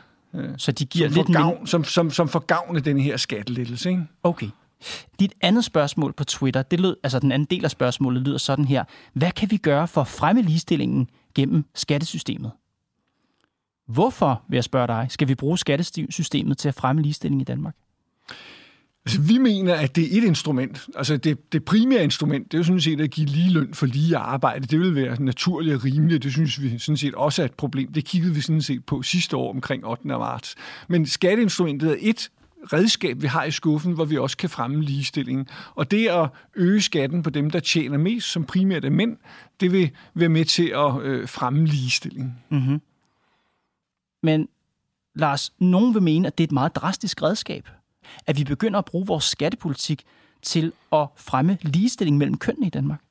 Så 0.57 0.71
de 0.71 0.85
giver 0.85 1.09
som, 1.09 1.15
lidt 1.15 1.37
gavn, 1.37 1.67
som, 1.67 1.83
som, 1.83 2.11
som 2.11 2.27
får 2.27 2.39
gavn 2.39 2.75
af 2.75 2.83
den 2.83 2.99
her 2.99 3.17
skattelettelse. 3.17 3.89
Ikke? 3.89 4.03
Okay. 4.23 4.47
Dit 5.19 5.33
andet 5.41 5.65
spørgsmål 5.65 6.13
på 6.13 6.23
Twitter, 6.23 6.61
det 6.61 6.79
lød, 6.79 6.97
altså 7.03 7.19
den 7.19 7.31
anden 7.31 7.47
del 7.51 7.65
af 7.65 7.71
spørgsmålet 7.71 8.21
lyder 8.21 8.37
sådan 8.37 8.65
her. 8.65 8.83
Hvad 9.13 9.31
kan 9.31 9.51
vi 9.51 9.57
gøre 9.57 9.87
for 9.87 10.01
at 10.01 10.07
fremme 10.07 10.41
ligestillingen 10.41 11.09
gennem 11.35 11.65
skattesystemet? 11.75 12.51
Hvorfor, 13.87 14.43
vil 14.49 14.57
jeg 14.57 14.63
spørge 14.63 14.87
dig, 14.87 15.07
skal 15.09 15.27
vi 15.27 15.35
bruge 15.35 15.57
skattesystemet 15.57 16.57
til 16.57 16.67
at 16.67 16.75
fremme 16.75 17.01
ligestilling 17.01 17.41
i 17.41 17.45
Danmark? 17.45 17.75
Altså, 19.05 19.21
vi 19.21 19.37
mener, 19.37 19.75
at 19.75 19.95
det 19.95 20.03
er 20.03 20.17
et 20.17 20.23
instrument. 20.23 20.87
Altså, 20.95 21.17
det, 21.17 21.53
det 21.53 21.65
primære 21.65 22.03
instrument, 22.03 22.51
det 22.51 22.53
er 22.53 22.59
jo 22.59 22.63
sådan 22.63 22.81
set 22.81 23.01
at 23.01 23.11
give 23.11 23.27
lige 23.27 23.49
løn 23.53 23.73
for 23.73 23.85
lige 23.85 24.17
arbejde. 24.17 24.67
Det 24.67 24.79
vil 24.79 24.95
være 24.95 25.21
naturligt 25.21 25.75
og 25.75 25.85
rimeligt. 25.85 26.23
Det 26.23 26.31
synes 26.31 26.61
vi 26.61 26.79
sådan 26.79 26.97
set 26.97 27.15
også 27.15 27.41
er 27.41 27.45
et 27.45 27.53
problem. 27.53 27.93
Det 27.93 28.05
kiggede 28.05 28.33
vi 28.33 28.41
sådan 28.41 28.61
set 28.61 28.85
på 28.85 29.01
sidste 29.01 29.37
år 29.37 29.53
omkring 29.53 29.85
8. 29.85 30.07
marts. 30.07 30.55
Men 30.87 31.05
skatteinstrumentet 31.05 31.91
er 31.91 31.95
et 31.99 32.29
redskab, 32.73 33.21
vi 33.21 33.27
har 33.27 33.43
i 33.43 33.51
skuffen, 33.51 33.93
hvor 33.93 34.05
vi 34.05 34.17
også 34.17 34.37
kan 34.37 34.49
fremme 34.49 34.83
ligestillingen. 34.83 35.47
Og 35.75 35.91
det 35.91 36.07
at 36.07 36.29
øge 36.55 36.81
skatten 36.81 37.23
på 37.23 37.29
dem, 37.29 37.51
der 37.51 37.59
tjener 37.59 37.97
mest, 37.97 38.27
som 38.27 38.45
primært 38.45 38.85
er 38.85 38.89
mænd, 38.89 39.17
det 39.59 39.71
vil 39.71 39.91
være 40.13 40.29
med 40.29 40.45
til 40.45 40.67
at 40.67 41.01
øh, 41.01 41.27
fremme 41.27 41.65
ligestilling. 41.65 42.43
Mm-hmm. 42.49 42.81
Men 44.23 44.47
Lars, 45.15 45.53
nogen 45.59 45.93
vil 45.93 46.01
mene, 46.01 46.27
at 46.27 46.37
det 46.37 46.43
er 46.43 46.47
et 46.47 46.51
meget 46.51 46.75
drastisk 46.75 47.21
redskab, 47.21 47.69
at 48.27 48.37
vi 48.37 48.43
begynder 48.43 48.79
at 48.79 48.85
bruge 48.85 49.07
vores 49.07 49.23
skattepolitik 49.23 50.03
til 50.41 50.73
at 50.93 51.07
fremme 51.17 51.57
ligestilling 51.61 52.17
mellem 52.17 52.37
kønnene 52.37 52.67
i 52.67 52.69
Danmark. 52.69 53.01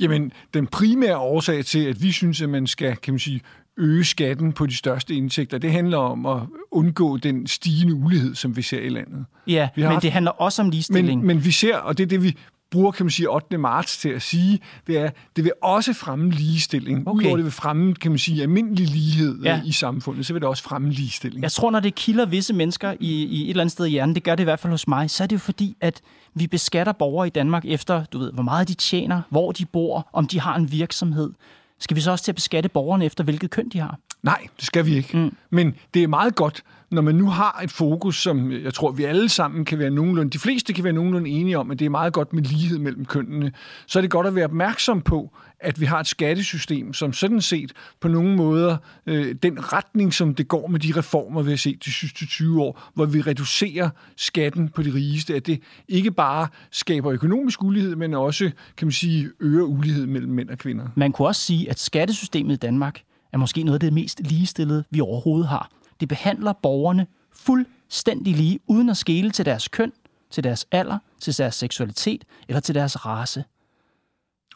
Jamen, 0.00 0.32
den 0.54 0.66
primære 0.66 1.18
årsag 1.18 1.64
til, 1.64 1.84
at 1.86 2.02
vi 2.02 2.12
synes, 2.12 2.42
at 2.42 2.48
man 2.48 2.66
skal 2.66 2.96
kan 2.96 3.14
man 3.14 3.18
sige, 3.18 3.40
øge 3.78 4.04
skatten 4.04 4.52
på 4.52 4.66
de 4.66 4.76
største 4.76 5.14
indtægter, 5.14 5.58
det 5.58 5.72
handler 5.72 5.98
om 5.98 6.26
at 6.26 6.38
undgå 6.70 7.16
den 7.16 7.46
stigende 7.46 7.94
ulighed, 7.94 8.34
som 8.34 8.56
vi 8.56 8.62
ser 8.62 8.80
i 8.80 8.88
landet. 8.88 9.24
Ja, 9.46 9.68
Vi 9.76 9.82
har 9.82 9.88
men 9.88 9.92
haft- 9.94 10.02
det 10.02 10.12
handler 10.12 10.30
også 10.30 10.62
om 10.62 10.70
ligestilling. 10.70 11.18
Men, 11.18 11.26
men 11.26 11.44
vi 11.44 11.50
ser, 11.50 11.76
og 11.76 11.98
det 11.98 12.04
er 12.04 12.08
det, 12.08 12.22
vi 12.22 12.36
bruger, 12.70 12.90
kan 12.92 13.06
man 13.06 13.10
sige, 13.10 13.30
8. 13.34 13.58
marts 13.58 13.98
til 13.98 14.08
at 14.08 14.22
sige, 14.22 14.58
det 14.86 14.98
er, 14.98 15.10
det 15.36 15.44
vil 15.44 15.52
også 15.62 15.92
fremme 15.92 16.30
ligestilling. 16.30 17.08
Okay. 17.08 17.20
Udover 17.20 17.36
det 17.36 17.44
vil 17.44 17.52
fremme, 17.52 17.94
kan 17.94 18.10
man 18.10 18.18
sige, 18.18 18.42
almindelig 18.42 18.86
lighed 18.88 19.42
Ja. 19.42 19.54
ja. 19.54 19.62
i 19.64 19.72
samfundet, 19.72 20.26
så 20.26 20.32
vil 20.32 20.40
det 20.42 20.48
også 20.48 20.62
fremme 20.62 20.90
ligestilling. 20.90 21.42
Jeg 21.42 21.52
tror, 21.52 21.70
når 21.70 21.80
det 21.80 21.94
kilder 21.94 22.26
visse 22.26 22.54
mennesker 22.54 22.94
i, 23.00 23.24
i 23.24 23.44
et 23.44 23.50
eller 23.50 23.60
andet 23.62 23.72
sted 23.72 23.86
i 23.86 23.90
hjernen, 23.90 24.14
det 24.14 24.22
gør 24.22 24.34
det 24.34 24.42
i 24.42 24.44
hvert 24.44 24.60
fald 24.60 24.70
hos 24.70 24.88
mig, 24.88 25.10
så 25.10 25.22
er 25.22 25.26
det 25.26 25.36
jo 25.36 25.38
fordi, 25.40 25.76
at 25.80 26.00
vi 26.34 26.46
beskatter 26.46 26.92
borgere 26.92 27.26
i 27.26 27.30
Danmark 27.30 27.64
efter, 27.66 28.04
du 28.04 28.18
ved, 28.18 28.32
hvor 28.32 28.42
meget 28.42 28.68
de 28.68 28.74
tjener, 28.74 29.22
hvor 29.30 29.52
de 29.52 29.66
bor, 29.66 30.08
om 30.12 30.26
de 30.26 30.40
har 30.40 30.56
en 30.56 30.72
virksomhed. 30.72 31.30
Skal 31.78 31.96
vi 31.96 32.00
så 32.00 32.10
også 32.10 32.24
til 32.24 32.32
at 32.32 32.36
beskatte 32.36 32.68
borgerne 32.68 33.04
efter, 33.04 33.24
hvilket 33.24 33.50
køn 33.50 33.68
de 33.68 33.78
har? 33.78 33.98
Nej, 34.22 34.46
det 34.56 34.66
skal 34.66 34.86
vi 34.86 34.96
ikke. 34.96 35.16
Mm. 35.16 35.36
Men 35.50 35.74
det 35.94 36.02
er 36.02 36.08
meget 36.08 36.34
godt, 36.34 36.62
når 36.90 37.02
man 37.02 37.14
nu 37.14 37.30
har 37.30 37.60
et 37.64 37.70
fokus, 37.70 38.16
som 38.16 38.52
jeg 38.52 38.74
tror, 38.74 38.92
vi 38.92 39.04
alle 39.04 39.28
sammen 39.28 39.64
kan 39.64 39.78
være 39.78 39.90
nogenlunde, 39.90 40.30
de 40.30 40.38
fleste 40.38 40.72
kan 40.72 40.84
være 40.84 40.92
nogenlunde 40.92 41.30
enige 41.30 41.58
om, 41.58 41.70
at 41.70 41.78
det 41.78 41.84
er 41.84 41.90
meget 41.90 42.12
godt 42.12 42.32
med 42.32 42.42
lighed 42.42 42.78
mellem 42.78 43.04
kønnene, 43.04 43.52
så 43.86 43.98
er 43.98 44.00
det 44.00 44.10
godt 44.10 44.26
at 44.26 44.34
være 44.34 44.44
opmærksom 44.44 45.00
på, 45.00 45.30
at 45.60 45.80
vi 45.80 45.86
har 45.86 46.00
et 46.00 46.06
skattesystem, 46.06 46.92
som 46.92 47.12
sådan 47.12 47.40
set 47.40 47.72
på 48.00 48.08
nogle 48.08 48.36
måder 48.36 48.76
øh, 49.06 49.34
den 49.42 49.72
retning, 49.72 50.14
som 50.14 50.34
det 50.34 50.48
går 50.48 50.66
med 50.66 50.80
de 50.80 50.92
reformer, 50.96 51.42
vi 51.42 51.50
har 51.50 51.56
set 51.56 51.84
de 51.84 51.92
sidste 51.92 52.26
20 52.26 52.62
år, 52.62 52.90
hvor 52.94 53.06
vi 53.06 53.20
reducerer 53.20 53.90
skatten 54.16 54.68
på 54.68 54.82
de 54.82 54.94
rigeste, 54.94 55.34
at 55.34 55.46
det 55.46 55.62
ikke 55.88 56.10
bare 56.10 56.48
skaber 56.70 57.12
økonomisk 57.12 57.62
ulighed, 57.62 57.96
men 57.96 58.14
også, 58.14 58.50
kan 58.76 58.86
man 58.86 58.92
sige, 58.92 59.30
øger 59.40 59.64
ulighed 59.64 60.06
mellem 60.06 60.32
mænd 60.32 60.50
og 60.50 60.58
kvinder. 60.58 60.86
Man 60.94 61.12
kunne 61.12 61.28
også 61.28 61.40
sige, 61.40 61.70
at 61.70 61.78
skattesystemet 61.78 62.52
i 62.52 62.56
Danmark 62.56 63.00
er 63.32 63.38
måske 63.38 63.62
noget 63.62 63.74
af 63.76 63.80
det 63.80 63.92
mest 63.92 64.20
ligestillede, 64.20 64.84
vi 64.90 65.00
overhovedet 65.00 65.48
har. 65.48 65.70
Det 66.00 66.08
behandler 66.08 66.52
borgerne 66.52 67.06
fuldstændig 67.32 68.36
lige, 68.36 68.60
uden 68.66 68.88
at 68.88 68.96
skele 68.96 69.30
til 69.30 69.44
deres 69.44 69.68
køn, 69.68 69.92
til 70.30 70.44
deres 70.44 70.66
alder, 70.72 70.98
til 71.20 71.38
deres 71.38 71.54
seksualitet 71.54 72.24
eller 72.48 72.60
til 72.60 72.74
deres 72.74 73.06
race. 73.06 73.44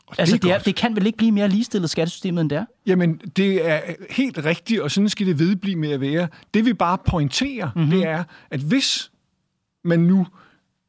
Og 0.07 0.15
Altså, 0.19 0.37
det, 0.37 0.45
er, 0.51 0.53
godt. 0.55 0.65
det 0.65 0.77
kan 0.77 0.97
vel 0.97 1.07
ikke 1.07 1.17
blive 1.19 1.33
mere 1.33 1.49
ligestillet 1.49 1.91
skattesystemet, 1.91 2.41
end 2.41 2.51
det 2.51 2.59
er? 2.59 2.65
Jamen, 2.87 3.19
det 3.37 3.69
er 3.69 3.81
helt 4.11 4.39
rigtigt, 4.45 4.81
og 4.81 4.91
sådan 4.91 5.09
skal 5.09 5.27
det 5.27 5.39
vedblive 5.39 5.77
med 5.77 5.91
at 5.91 6.01
være. 6.01 6.29
Det 6.55 6.65
vi 6.65 6.73
bare 6.73 6.99
pointerer, 7.07 7.71
Mhm. 7.75 7.85
mm-hmm. 7.85 7.91
det 7.99 8.09
er, 8.09 8.25
at 8.51 8.61
hvis 8.61 9.11
man 9.85 10.01
nu 10.01 10.27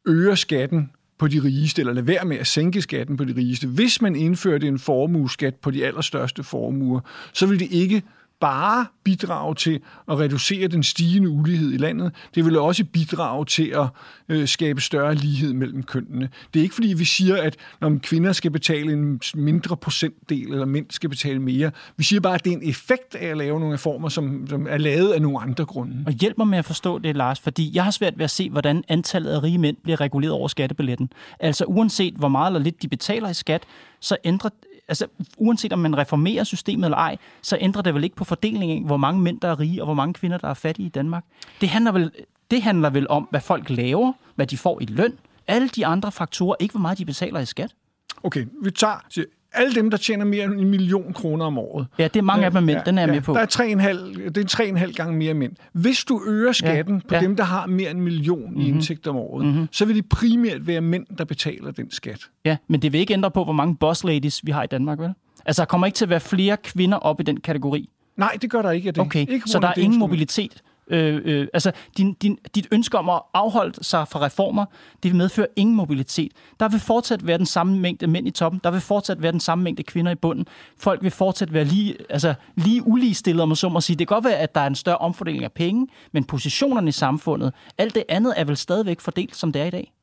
øger 0.07 0.35
skatten 0.35 0.91
på 1.23 1.27
de 1.27 1.43
rigeste, 1.43 1.81
eller 1.81 1.93
lade 1.93 2.07
være 2.07 2.25
med 2.25 2.37
at 2.37 2.47
sænke 2.47 2.81
skatten 2.81 3.17
på 3.17 3.25
de 3.25 3.33
rigeste, 3.37 3.67
hvis 3.67 4.01
man 4.01 4.15
indførte 4.15 4.67
en 4.67 4.79
formueskat 4.79 5.55
på 5.55 5.71
de 5.71 5.85
allerstørste 5.85 6.43
formuer, 6.43 6.99
så 7.33 7.45
ville 7.45 7.59
det 7.59 7.71
ikke 7.71 8.03
bare 8.43 8.85
bidrage 9.03 9.55
til 9.55 9.79
at 10.11 10.19
reducere 10.19 10.67
den 10.67 10.83
stigende 10.83 11.29
ulighed 11.29 11.73
i 11.73 11.77
landet. 11.77 12.11
Det 12.35 12.45
vil 12.45 12.59
også 12.59 12.85
bidrage 12.85 13.45
til 13.45 13.67
at 13.67 13.87
øh, 14.29 14.47
skabe 14.47 14.81
større 14.81 15.15
lighed 15.15 15.53
mellem 15.53 15.83
kønnene. 15.83 16.29
Det 16.53 16.59
er 16.59 16.63
ikke 16.63 16.75
fordi, 16.75 16.93
vi 16.93 17.05
siger, 17.05 17.41
at 17.41 17.55
når 17.81 17.99
kvinder 18.03 18.31
skal 18.31 18.51
betale 18.51 18.93
en 18.93 19.21
mindre 19.35 19.77
procentdel, 19.77 20.51
eller 20.51 20.65
mænd 20.65 20.85
skal 20.89 21.09
betale 21.09 21.39
mere. 21.39 21.71
Vi 21.97 22.03
siger 22.03 22.19
bare, 22.19 22.35
at 22.35 22.45
det 22.45 22.53
er 22.53 22.57
en 22.57 22.69
effekt 22.69 23.15
af 23.15 23.27
at 23.27 23.37
lave 23.37 23.59
nogle 23.59 23.73
reformer, 23.73 24.09
som, 24.09 24.47
som 24.47 24.67
er 24.69 24.77
lavet 24.77 25.11
af 25.11 25.21
nogle 25.21 25.39
andre 25.39 25.65
grunde. 25.65 26.03
Og 26.05 26.13
hjælp 26.13 26.37
mig 26.37 26.47
med 26.47 26.57
at 26.57 26.65
forstå 26.65 26.99
det, 26.99 27.15
Lars, 27.15 27.39
fordi 27.39 27.71
jeg 27.73 27.83
har 27.83 27.91
svært 27.91 28.17
ved 28.17 28.23
at 28.23 28.31
se, 28.31 28.49
hvordan 28.49 28.83
antallet 28.87 29.31
af 29.31 29.43
rige 29.43 29.57
mænd 29.57 29.77
bliver 29.83 30.01
reguleret 30.01 30.33
over 30.33 30.47
skattebilletten. 30.47 31.09
Altså 31.39 31.65
uanset 31.65 32.13
hvor 32.13 32.27
meget 32.27 32.49
eller 32.49 32.63
lidt 32.63 32.81
de 32.81 32.87
betaler 32.87 33.29
i 33.29 33.33
skat, 33.33 33.63
så 33.99 34.17
ændrer 34.23 34.49
altså 34.93 35.07
uanset 35.37 35.73
om 35.73 35.79
man 35.79 35.97
reformerer 35.97 36.43
systemet 36.43 36.85
eller 36.85 36.97
ej, 36.97 37.17
så 37.41 37.57
ændrer 37.61 37.81
det 37.81 37.93
vel 37.93 38.03
ikke 38.03 38.15
på 38.15 38.23
fordelingen 38.23 38.85
hvor 38.85 38.97
mange 38.97 39.21
mænd, 39.21 39.39
der 39.41 39.47
er 39.47 39.59
rige, 39.59 39.81
og 39.81 39.85
hvor 39.85 39.93
mange 39.93 40.13
kvinder, 40.13 40.37
der 40.37 40.47
er 40.47 40.53
fattige 40.53 40.85
i 40.85 40.89
Danmark. 40.89 41.23
Det 41.61 41.69
handler 41.69 41.91
vel, 41.91 42.11
det 42.51 42.61
handler 42.61 42.89
vel 42.89 43.09
om, 43.09 43.27
hvad 43.29 43.41
folk 43.41 43.69
laver, 43.69 44.13
hvad 44.35 44.47
de 44.47 44.57
får 44.57 44.81
i 44.81 44.85
løn, 44.85 45.19
alle 45.47 45.67
de 45.67 45.85
andre 45.85 46.11
faktorer, 46.11 46.55
ikke 46.59 46.71
hvor 46.71 46.81
meget 46.81 46.97
de 46.97 47.05
betaler 47.05 47.39
i 47.39 47.45
skat. 47.45 47.75
Okay, 48.23 48.45
vi 48.63 48.71
tager 48.71 49.05
siger, 49.09 49.25
alle 49.53 49.75
dem, 49.75 49.89
der 49.89 49.97
tjener 49.97 50.25
mere 50.25 50.43
end 50.45 50.53
en 50.53 50.69
million 50.69 51.13
kroner 51.13 51.45
om 51.45 51.57
året. 51.57 51.87
Ja, 51.99 52.03
det 52.03 52.15
er 52.15 52.23
mange 52.23 52.45
af 52.45 52.51
dem 52.51 52.57
er 52.57 52.61
mænd, 52.61 52.79
den 52.85 52.97
er 52.97 53.01
jeg 53.01 53.09
med 53.09 53.21
på. 53.21 53.33
Der 53.33 53.39
er 53.39 54.15
3,5, 54.15 54.29
det 54.29 54.37
er 54.37 54.47
tre 54.47 54.63
og 54.63 54.69
en 54.69 54.77
halv 54.77 54.93
gange 54.93 55.17
mere 55.17 55.33
mænd. 55.33 55.51
Hvis 55.73 56.03
du 56.03 56.21
øger 56.27 56.51
skatten 56.51 56.95
Ja, 56.95 57.07
på 57.07 57.15
ja. 57.15 57.21
dem, 57.21 57.35
der 57.35 57.43
har 57.43 57.67
mere 57.67 57.89
end 57.91 57.97
en 57.99 58.03
million 58.03 58.41
mm-hmm. 58.41 58.61
i 58.61 58.67
indtægt 58.67 59.07
om 59.07 59.15
året, 59.15 59.45
mm-hmm. 59.45 59.67
så 59.71 59.85
vil 59.85 59.95
det 59.95 60.09
primært 60.09 60.67
være 60.67 60.81
mænd, 60.81 61.05
der 61.17 61.25
betaler 61.25 61.71
den 61.71 61.91
skat. 61.91 62.19
Ja, 62.45 62.57
men 62.67 62.81
det 62.81 62.93
vil 62.93 62.99
ikke 62.99 63.13
ændre 63.13 63.31
på, 63.31 63.43
hvor 63.43 63.53
mange 63.53 63.75
boss 63.75 64.03
ladies 64.03 64.45
vi 64.45 64.51
har 64.51 64.63
i 64.63 64.67
Danmark, 64.67 64.99
vel? 64.99 65.13
Altså, 65.45 65.61
der 65.61 65.65
kommer 65.65 65.87
ikke 65.87 65.95
til 65.95 66.05
at 66.05 66.09
være 66.09 66.19
flere 66.19 66.57
kvinder 66.57 66.97
op 66.97 67.19
i 67.19 67.23
den 67.23 67.39
kategori. 67.39 67.89
Nej, 68.17 68.37
det 68.41 68.49
gør 68.49 68.61
der 68.61 68.71
ikke 68.71 68.87
af 68.87 68.93
det. 68.93 69.01
Okay, 69.01 69.25
ikke 69.29 69.49
så 69.49 69.59
der 69.59 69.67
er 69.67 69.73
ingen 69.77 69.99
mobilitet. 69.99 70.61
Øh, 70.87 71.21
øh, 71.25 71.47
altså, 71.53 71.71
din, 71.97 72.13
din, 72.13 72.37
dit 72.55 72.67
ønske 72.71 72.97
om 72.97 73.09
at 73.09 73.21
afholde 73.33 73.83
sig 73.83 74.07
fra 74.07 74.25
reformer, 74.25 74.65
det 75.03 75.11
vil 75.11 75.17
medføre 75.17 75.47
ingen 75.55 75.75
mobilitet. 75.75 76.31
Der 76.59 76.69
vil 76.69 76.79
fortsat 76.79 77.27
være 77.27 77.37
den 77.37 77.45
samme 77.45 77.79
mængde 77.79 78.07
mænd 78.07 78.27
i 78.27 78.31
toppen. 78.31 78.61
Der 78.63 78.71
vil 78.71 78.81
fortsat 78.81 79.21
være 79.21 79.31
den 79.31 79.39
samme 79.39 79.63
mængde 79.63 79.83
kvinder 79.83 80.11
i 80.11 80.15
bunden. 80.15 80.45
Folk 80.77 81.03
vil 81.03 81.11
fortsat 81.11 81.53
være 81.53 81.63
lige, 81.63 81.95
altså, 82.09 82.33
lige 82.55 82.87
uligestillet, 82.87 83.41
om 83.41 83.49
man 83.49 83.55
så 83.55 83.69
må 83.69 83.81
sige. 83.81 83.97
Det 83.97 84.07
kan 84.07 84.15
godt 84.15 84.25
være, 84.25 84.37
at 84.37 84.55
der 84.55 84.61
er 84.61 84.67
en 84.67 84.75
større 84.75 84.97
omfordeling 84.97 85.43
af 85.43 85.51
penge, 85.51 85.87
men 86.11 86.23
positionerne 86.23 86.89
i 86.89 86.91
samfundet, 86.91 87.53
alt 87.77 87.95
det 87.95 88.03
andet 88.09 88.33
er 88.37 88.43
vel 88.43 88.57
stadigvæk 88.57 88.99
fordelt, 88.99 89.35
som 89.35 89.51
det 89.51 89.61
er 89.61 89.65
i 89.65 89.69
dag. 89.69 89.93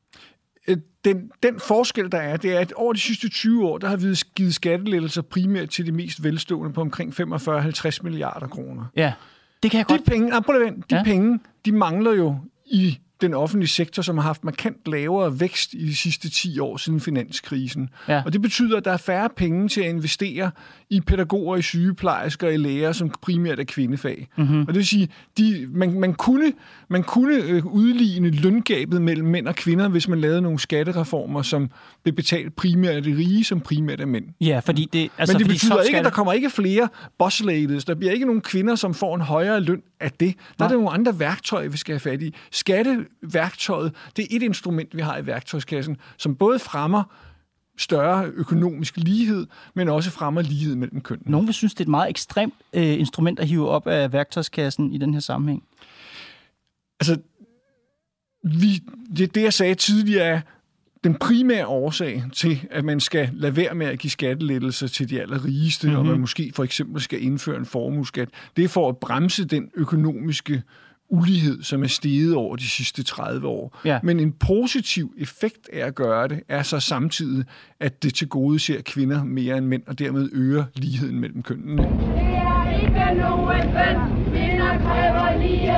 Øh, 0.67 0.77
Den, 1.05 1.31
den 1.43 1.59
forskel, 1.59 2.11
der 2.11 2.17
er, 2.17 2.37
det 2.37 2.55
er, 2.55 2.59
at 2.59 2.73
over 2.73 2.93
de 2.93 2.99
sidste 2.99 3.29
20 3.29 3.67
år, 3.67 3.77
der 3.77 3.87
har 3.87 3.95
vi 3.95 4.15
givet 4.35 4.55
skattelettelser 4.55 5.21
primært 5.21 5.69
til 5.69 5.85
de 5.85 5.91
mest 5.91 6.23
velstående 6.23 6.73
på 6.73 6.81
omkring 6.81 7.13
45-50 7.13 7.99
milliarder 8.03 8.47
kroner. 8.47 8.85
Ja, 8.95 9.13
det 9.63 9.71
kan 9.71 9.77
jeg 9.77 9.89
De 9.89 9.93
godt... 9.93 10.05
penge, 10.05 10.33
ah, 10.33 10.43
prøv 10.43 10.61
at 10.61 10.73
de 10.89 10.95
ja. 10.95 11.03
penge, 11.03 11.39
de 11.65 11.71
mangler 11.71 12.11
jo 12.11 12.35
i 12.65 12.99
den 13.21 13.33
offentlige 13.33 13.69
sektor, 13.69 14.01
som 14.01 14.17
har 14.17 14.23
haft 14.23 14.43
markant 14.43 14.87
lavere 14.87 15.39
vækst 15.39 15.73
i 15.73 15.85
de 15.85 15.95
sidste 15.95 16.29
10 16.29 16.59
år 16.59 16.77
siden 16.77 16.99
finanskrisen. 16.99 17.89
Ja. 18.07 18.21
Og 18.25 18.33
det 18.33 18.41
betyder, 18.41 18.77
at 18.77 18.85
der 18.85 18.91
er 18.91 18.97
færre 18.97 19.29
penge 19.37 19.67
til 19.69 19.81
at 19.81 19.89
investere 19.89 20.51
i 20.89 21.01
pædagoger, 21.01 21.57
i 21.57 21.61
sygeplejersker, 21.61 22.49
i 22.49 22.57
læger, 22.57 22.91
som 22.91 23.11
primært 23.21 23.59
er 23.59 23.63
kvindefag. 23.63 24.27
Mhm. 24.37 24.47
Mm-hmm. 24.47 24.61
Og 24.61 24.67
det 24.67 24.75
vil 24.75 24.87
sige, 24.87 25.09
de, 25.37 25.67
man, 25.73 25.99
man 25.99 26.13
kunne, 26.13 26.53
man 26.89 27.03
kunne 27.03 27.35
øh, 27.35 27.65
udligne 27.65 28.29
løngabet 28.29 29.01
mellem 29.01 29.27
mænd 29.27 29.47
og 29.47 29.55
kvinder, 29.55 29.87
hvis 29.87 30.07
man 30.07 30.21
lavede 30.21 30.41
nogle 30.41 30.59
skattereformer, 30.59 31.41
som 31.41 31.69
blev 32.03 32.15
betalt 32.15 32.55
primært 32.55 32.95
af 32.95 33.03
de 33.03 33.17
rige, 33.17 33.43
som 33.43 33.59
primært 33.59 33.99
af 33.99 34.07
mænd. 34.07 34.25
Ja, 34.41 34.59
fordi 34.59 34.89
det... 34.93 35.09
Altså, 35.17 35.33
Men 35.33 35.39
det 35.39 35.47
fordi 35.47 35.55
betyder 35.55 35.81
ikke, 35.81 35.97
at 35.97 36.05
der 36.05 36.11
kommer 36.11 36.33
ikke 36.33 36.49
flere 36.49 36.89
boss 37.17 37.43
ladies. 37.43 37.85
Der 37.85 37.95
bliver 37.95 38.13
ikke 38.13 38.25
nogen 38.25 38.41
kvinder, 38.41 38.75
som 38.75 38.93
får 38.93 39.15
en 39.15 39.21
højere 39.21 39.59
løn 39.59 39.81
af 39.99 40.11
det. 40.11 40.19
Der 40.19 40.53
Nej. 40.59 40.65
er 40.65 40.69
der 40.69 40.75
nogle 40.77 40.89
andre 40.89 41.19
værktøjer, 41.19 41.69
vi 41.69 41.77
skal 41.77 41.93
have 41.93 41.99
fat 41.99 42.21
i. 42.21 42.35
Skatteværktøjet, 43.21 43.93
det 44.15 44.23
er 44.23 44.35
et 44.35 44.43
instrument, 44.43 44.95
vi 44.95 45.01
har 45.01 45.17
i 45.17 45.25
værktøjskassen, 45.25 45.97
som 46.17 46.35
både 46.35 46.59
fremmer 46.59 47.03
større 47.77 48.25
økonomisk 48.25 48.97
lighed, 48.97 49.47
men 49.73 49.89
også 49.89 50.11
fremmer 50.11 50.41
lighed 50.41 50.75
mellem 50.75 51.01
kønnene. 51.01 51.31
Nogen 51.31 51.47
vil 51.47 51.53
synes, 51.53 51.73
det 51.73 51.79
er 51.79 51.85
et 51.85 51.89
meget 51.89 52.09
ekstremt 52.09 52.53
øh, 52.73 52.99
instrument 52.99 53.39
at 53.39 53.47
hive 53.47 53.69
op 53.69 53.87
af 53.87 54.13
værktøjskassen 54.13 54.93
i 54.93 54.97
den 54.97 55.13
her 55.13 55.21
sammenhæng. 55.21 55.63
Altså, 56.99 57.17
vi, 58.43 58.83
det, 59.17 59.35
det 59.35 59.43
jeg 59.43 59.53
sagde 59.53 59.75
tidligere 59.75 60.25
er, 60.25 60.41
den 61.03 61.15
primære 61.15 61.67
årsag 61.67 62.23
til, 62.33 62.67
at 62.71 62.85
man 62.85 62.99
skal 62.99 63.29
lade 63.33 63.55
være 63.55 63.75
med 63.75 63.87
at 63.87 63.99
give 63.99 64.11
skattelettelser 64.11 64.87
til 64.87 65.09
de 65.09 65.21
allerrigeste, 65.21 65.87
mm-hmm. 65.87 65.99
og 65.99 66.05
man 66.05 66.19
måske 66.19 66.51
for 66.55 66.63
eksempel 66.63 67.01
skal 67.01 67.23
indføre 67.23 67.57
en 67.57 67.65
formueskat, 67.65 68.29
det 68.57 68.63
er 68.63 68.67
for 68.67 68.89
at 68.89 68.97
bremse 68.97 69.45
den 69.45 69.71
økonomiske 69.75 70.63
ulighed, 71.11 71.63
som 71.63 71.83
er 71.83 71.87
steget 71.87 72.35
over 72.35 72.55
de 72.55 72.69
sidste 72.69 73.03
30 73.03 73.47
år. 73.47 73.79
Ja. 73.85 73.99
Men 74.03 74.19
en 74.19 74.31
positiv 74.31 75.13
effekt 75.17 75.69
af 75.73 75.85
at 75.87 75.95
gøre 75.95 76.27
det, 76.27 76.39
er 76.49 76.63
så 76.63 76.79
samtidig, 76.79 77.45
at 77.79 78.03
det 78.03 78.13
til 78.13 78.27
gode 78.27 78.59
ser 78.59 78.81
kvinder 78.81 79.23
mere 79.23 79.57
end 79.57 79.65
mænd, 79.65 79.83
og 79.87 79.99
dermed 79.99 80.29
øger 80.33 80.63
ligheden 80.75 81.19
mellem 81.19 81.43
kønnene. 81.43 81.81
Det 81.81 81.89
er 81.89 82.79
ikke 82.79 83.21
nogen 83.21 84.31
kvinder 84.31 84.77
kræver 84.79 85.41
lige 85.41 85.71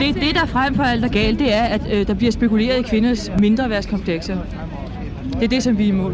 det, 0.00 0.14
det, 0.14 0.34
der 0.34 0.46
frem 0.46 0.74
for 0.74 0.82
alt 0.82 1.04
er 1.04 1.08
galt, 1.08 1.38
det 1.38 1.52
er, 1.52 1.62
at 1.62 1.80
øh, 1.92 2.06
der 2.06 2.14
bliver 2.14 2.32
spekuleret 2.32 2.78
i 2.78 2.82
kvinders 2.82 3.30
mindre 3.38 3.70
værtskomplekser. 3.70 4.38
Det 5.32 5.44
er 5.44 5.48
det, 5.48 5.62
som 5.62 5.78
vi 5.78 5.84
er 5.84 5.88
imod. 5.88 6.12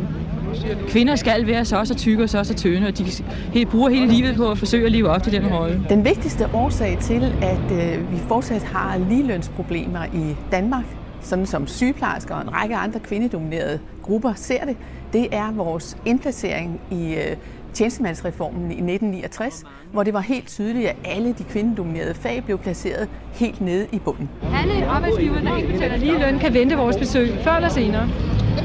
Kvinder 0.88 1.16
skal 1.16 1.46
være 1.46 1.64
så 1.64 1.84
så 1.84 1.94
tykke 1.94 2.22
og 2.22 2.28
så 2.28 2.44
så 2.44 2.54
tynde, 2.54 2.86
og 2.86 2.98
de 2.98 3.04
helt, 3.52 3.68
bruger 3.68 3.88
hele 3.88 4.06
livet 4.06 4.36
på 4.36 4.50
at 4.50 4.58
forsøge 4.58 4.86
at 4.86 4.92
leve 4.92 5.08
op 5.08 5.22
til 5.22 5.32
den 5.32 5.46
rolle. 5.46 5.86
Den 5.88 6.04
vigtigste 6.04 6.48
årsag 6.54 6.98
til, 7.00 7.34
at 7.42 7.72
øh, 7.72 8.12
vi 8.12 8.18
fortsat 8.28 8.62
har 8.62 8.98
ligelønsproblemer 8.98 10.04
i 10.04 10.36
Danmark, 10.52 10.84
sådan 11.20 11.46
som 11.46 11.66
sygeplejersker 11.66 12.34
og 12.34 12.42
en 12.42 12.52
række 12.52 12.76
andre 12.76 13.00
kvindedominerede 13.00 13.78
grupper 14.02 14.32
ser 14.34 14.64
det, 14.64 14.76
det 15.12 15.28
er 15.32 15.52
vores 15.52 15.96
indplacering 16.04 16.80
i 16.90 17.14
øh, 17.14 17.36
tjenestemandsreformen 17.76 18.62
i 18.62 18.74
1969, 18.74 19.64
hvor 19.92 20.02
det 20.02 20.14
var 20.14 20.20
helt 20.20 20.48
tydeligt, 20.48 20.88
at 20.88 20.96
alle 21.04 21.34
de 21.38 21.44
kvindedominerede 21.44 22.14
fag 22.14 22.42
blev 22.44 22.58
placeret 22.58 23.08
helt 23.32 23.60
nede 23.60 23.86
i 23.92 23.98
bunden. 23.98 24.30
Alle 24.54 24.86
arbejdsgiver, 24.86 25.40
der 25.40 25.56
ikke 25.56 25.72
betaler 25.72 25.96
lige 25.96 26.18
løn, 26.18 26.38
kan 26.38 26.54
vente 26.54 26.76
vores 26.76 26.96
besøg 26.96 27.34
før 27.44 27.52
eller 27.52 27.68
senere. 27.68 28.08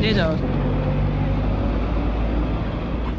Netop. 0.02 0.61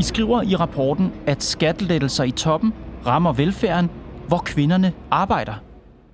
I 0.03 0.05
skriver 0.05 0.43
i 0.43 0.57
rapporten, 0.57 1.13
at 1.27 1.43
skattelettelser 1.43 2.25
i 2.25 2.31
toppen 2.31 2.73
rammer 3.07 3.33
velfærden, 3.33 3.91
hvor 4.29 4.39
kvinderne 4.39 4.93
arbejder. 5.11 5.55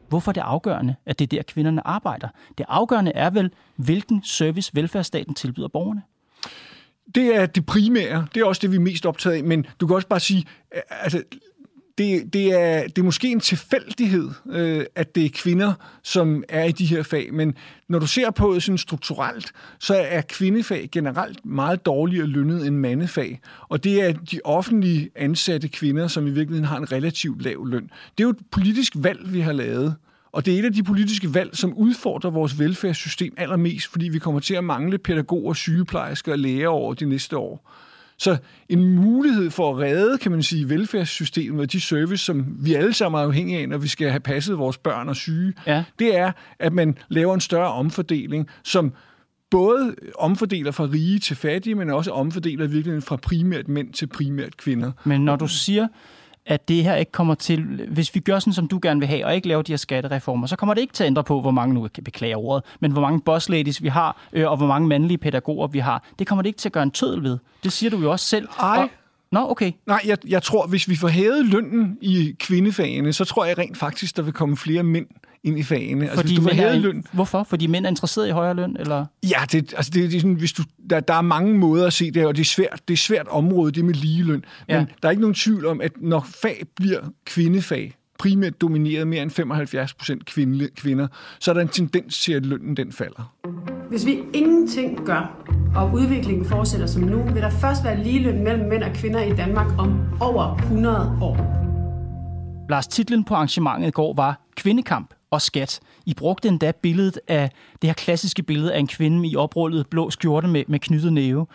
Hvorfor 0.08 0.30
er 0.30 0.32
det 0.32 0.40
afgørende, 0.40 0.94
at 1.06 1.18
det 1.18 1.24
er 1.24 1.36
der, 1.36 1.42
kvinderne 1.42 1.86
arbejder? 1.86 2.28
Det 2.58 2.66
afgørende 2.68 3.12
er 3.14 3.30
vel, 3.30 3.50
hvilken 3.76 4.22
service 4.24 4.70
velfærdsstaten 4.74 5.34
tilbyder 5.34 5.68
borgerne 5.68 6.02
det 7.14 7.36
er 7.36 7.46
det 7.46 7.66
primære. 7.66 8.26
Det 8.34 8.40
er 8.40 8.44
også 8.44 8.60
det, 8.62 8.70
vi 8.70 8.76
er 8.76 8.80
mest 8.80 9.06
optaget 9.06 9.36
af. 9.36 9.44
Men 9.44 9.66
du 9.80 9.86
kan 9.86 9.96
også 9.96 10.08
bare 10.08 10.20
sige, 10.20 10.44
altså, 10.90 11.22
det, 11.98 12.32
det, 12.32 12.60
er, 12.60 12.82
det 12.82 12.98
er 12.98 13.02
måske 13.02 13.28
en 13.28 13.40
tilfældighed, 13.40 14.30
øh, 14.50 14.84
at 14.94 15.14
det 15.14 15.24
er 15.24 15.30
kvinder, 15.34 15.72
som 16.02 16.44
er 16.48 16.64
i 16.64 16.72
de 16.72 16.86
her 16.86 17.02
fag, 17.02 17.34
men 17.34 17.54
når 17.88 17.98
du 17.98 18.06
ser 18.06 18.30
på 18.30 18.54
det 18.54 18.62
sådan 18.62 18.78
strukturelt, 18.78 19.52
så 19.78 19.94
er 19.94 20.20
kvindefag 20.20 20.88
generelt 20.92 21.46
meget 21.46 21.86
dårligere 21.86 22.26
lønnet 22.26 22.66
end 22.66 22.76
mandefag, 22.76 23.40
og 23.68 23.84
det 23.84 24.02
er 24.02 24.12
de 24.12 24.40
offentlige 24.44 25.10
ansatte 25.16 25.68
kvinder, 25.68 26.08
som 26.08 26.26
i 26.26 26.30
virkeligheden 26.30 26.68
har 26.68 26.76
en 26.76 26.92
relativt 26.92 27.42
lav 27.42 27.66
løn. 27.66 27.82
Det 27.82 28.24
er 28.24 28.24
jo 28.24 28.30
et 28.30 28.38
politisk 28.50 28.92
valg, 28.96 29.32
vi 29.32 29.40
har 29.40 29.52
lavet. 29.52 29.94
Og 30.32 30.46
det 30.46 30.54
er 30.54 30.58
et 30.58 30.64
af 30.64 30.72
de 30.72 30.82
politiske 30.82 31.34
valg, 31.34 31.56
som 31.56 31.74
udfordrer 31.74 32.30
vores 32.30 32.58
velfærdssystem 32.58 33.34
allermest, 33.36 33.86
fordi 33.86 34.08
vi 34.08 34.18
kommer 34.18 34.40
til 34.40 34.54
at 34.54 34.64
mangle 34.64 34.98
pædagoger, 34.98 35.54
sygeplejersker 35.54 36.32
og 36.32 36.38
læger 36.38 36.68
over 36.68 36.94
de 36.94 37.04
næste 37.04 37.36
år. 37.36 37.70
Så 38.18 38.36
en 38.68 38.94
mulighed 38.94 39.50
for 39.50 39.70
at 39.70 39.78
redde, 39.78 40.18
kan 40.18 40.30
man 40.30 40.42
sige, 40.42 40.68
velfærdssystemet 40.68 41.60
og 41.60 41.72
de 41.72 41.80
service, 41.80 42.24
som 42.24 42.46
vi 42.60 42.74
alle 42.74 42.92
sammen 42.92 43.20
er 43.20 43.24
afhængige 43.24 43.60
af, 43.60 43.68
når 43.68 43.78
vi 43.78 43.88
skal 43.88 44.10
have 44.10 44.20
passet 44.20 44.58
vores 44.58 44.78
børn 44.78 45.08
og 45.08 45.16
syge, 45.16 45.54
ja. 45.66 45.84
det 45.98 46.16
er, 46.16 46.32
at 46.58 46.72
man 46.72 46.98
laver 47.08 47.34
en 47.34 47.40
større 47.40 47.72
omfordeling, 47.72 48.48
som 48.64 48.92
både 49.50 49.94
omfordeler 50.18 50.70
fra 50.70 50.84
rige 50.84 51.18
til 51.18 51.36
fattige, 51.36 51.74
men 51.74 51.90
også 51.90 52.10
omfordeler 52.10 52.66
virkelig 52.66 53.02
fra 53.02 53.16
primært 53.16 53.68
mænd 53.68 53.92
til 53.92 54.06
primært 54.06 54.56
kvinder. 54.56 54.92
Men 55.04 55.20
når 55.20 55.36
du 55.36 55.48
siger, 55.48 55.88
at 56.46 56.68
det 56.68 56.84
her 56.84 56.94
ikke 56.94 57.12
kommer 57.12 57.34
til, 57.34 57.86
hvis 57.88 58.14
vi 58.14 58.20
gør 58.20 58.38
sådan, 58.38 58.52
som 58.52 58.68
du 58.68 58.78
gerne 58.82 59.00
vil 59.00 59.08
have, 59.08 59.26
og 59.26 59.34
ikke 59.34 59.48
laver 59.48 59.62
de 59.62 59.72
her 59.72 59.76
skattereformer, 59.76 60.46
så 60.46 60.56
kommer 60.56 60.74
det 60.74 60.80
ikke 60.80 60.94
til 60.94 61.04
at 61.04 61.06
ændre 61.06 61.24
på, 61.24 61.40
hvor 61.40 61.50
mange, 61.50 61.74
nu 61.74 61.88
kan 61.94 62.04
beklage 62.04 62.36
ordet, 62.36 62.64
men 62.80 62.92
hvor 62.92 63.00
mange 63.00 63.20
boss 63.20 63.48
ladies 63.48 63.82
vi 63.82 63.88
har, 63.88 64.16
øh, 64.32 64.50
og 64.50 64.56
hvor 64.56 64.66
mange 64.66 64.88
mandlige 64.88 65.18
pædagoger 65.18 65.66
vi 65.66 65.78
har. 65.78 66.04
Det 66.18 66.26
kommer 66.26 66.42
det 66.42 66.48
ikke 66.48 66.58
til 66.58 66.68
at 66.68 66.72
gøre 66.72 66.82
en 66.82 66.90
tødel 66.90 67.22
ved. 67.22 67.38
Det 67.64 67.72
siger 67.72 67.90
du 67.90 67.98
jo 67.98 68.10
også 68.10 68.26
selv. 68.26 68.48
Ej. 68.60 68.82
Og, 68.82 68.88
Nå, 69.32 69.50
okay. 69.50 69.72
Nej, 69.86 70.00
jeg, 70.06 70.18
jeg 70.28 70.42
tror, 70.42 70.66
hvis 70.66 70.88
vi 70.88 70.96
får 70.96 71.08
hævet 71.08 71.46
lønnen 71.46 71.98
i 72.00 72.34
kvindefagene, 72.40 73.12
så 73.12 73.24
tror 73.24 73.44
jeg 73.44 73.58
rent 73.58 73.76
faktisk, 73.76 74.16
der 74.16 74.22
vil 74.22 74.32
komme 74.32 74.56
flere 74.56 74.82
mænd 74.82 75.06
ind 75.44 75.58
i 75.58 75.62
fagene. 75.62 76.08
Fordi 76.08 76.10
altså, 76.10 76.22
hvis 76.22 76.38
du 76.38 76.42
mænd 76.42 76.60
er, 76.60 76.78
løn... 76.78 77.04
Hvorfor? 77.12 77.42
Fordi 77.42 77.66
mænd 77.66 77.84
er 77.84 77.90
interesseret 77.90 78.28
i 78.28 78.30
højere 78.30 78.54
løn? 78.54 78.76
Eller? 78.80 79.06
Ja, 79.22 79.40
det, 79.52 79.74
altså, 79.76 79.90
det, 79.94 80.10
det 80.10 80.16
er 80.16 80.20
sådan, 80.20 80.34
hvis 80.34 80.52
du, 80.52 80.62
der, 80.90 81.00
der 81.00 81.14
er 81.14 81.20
mange 81.20 81.58
måder 81.58 81.86
at 81.86 81.92
se 81.92 82.10
det 82.10 82.26
og 82.26 82.36
det 82.36 82.40
er 82.40 82.46
svært, 82.46 82.80
det 82.88 82.94
er 82.94 82.98
svært 82.98 83.28
område, 83.28 83.72
det 83.72 83.84
med 83.84 83.94
ligeløn. 83.94 84.44
Ja. 84.68 84.78
Men 84.78 84.88
der 85.02 85.08
er 85.08 85.10
ikke 85.10 85.20
nogen 85.20 85.34
tvivl 85.34 85.66
om, 85.66 85.80
at 85.80 85.92
når 86.00 86.26
fag 86.42 86.62
bliver 86.76 87.00
kvindefag, 87.26 87.94
primært 88.18 88.60
domineret 88.60 89.08
mere 89.08 89.22
end 89.22 89.30
75 89.30 89.94
procent 89.94 90.26
kvinder, 90.76 91.08
så 91.40 91.50
er 91.50 91.54
der 91.54 91.60
en 91.60 91.68
tendens 91.68 92.20
til, 92.20 92.32
at 92.32 92.46
lønnen 92.46 92.76
den 92.76 92.92
falder. 92.92 93.34
Hvis 93.88 94.06
vi 94.06 94.18
ingenting 94.34 95.06
gør, 95.06 95.44
og 95.76 95.92
udviklingen 95.92 96.44
fortsætter 96.44 96.86
som 96.86 97.02
nu, 97.02 97.22
vil 97.22 97.42
der 97.42 97.50
først 97.50 97.84
være 97.84 98.04
ligeløn 98.04 98.44
mellem 98.44 98.68
mænd 98.68 98.82
og 98.82 98.90
kvinder 98.94 99.22
i 99.22 99.32
Danmark 99.32 99.78
om 99.78 100.00
over 100.20 100.56
100 100.56 101.18
år. 101.22 101.58
Lars, 102.70 102.86
titlen 102.86 103.24
på 103.24 103.34
arrangementet 103.34 103.88
i 103.88 103.90
går 103.90 104.14
var 104.14 104.40
Kvindekamp 104.56 105.14
og 105.30 105.42
skat. 105.42 105.80
I 106.06 106.14
brugte 106.14 106.48
endda 106.48 106.72
billedet 106.82 107.20
af 107.28 107.50
det 107.82 107.88
her 107.88 107.94
klassiske 107.94 108.42
billede 108.42 108.74
af 108.74 108.78
en 108.78 108.86
kvinde 108.86 109.28
i 109.28 109.36
oprullet 109.36 109.86
blå 109.86 110.10
skjorte 110.10 110.48
med, 110.48 110.64
med 110.68 110.78
knyttet 110.78 111.12
næve. 111.12 111.46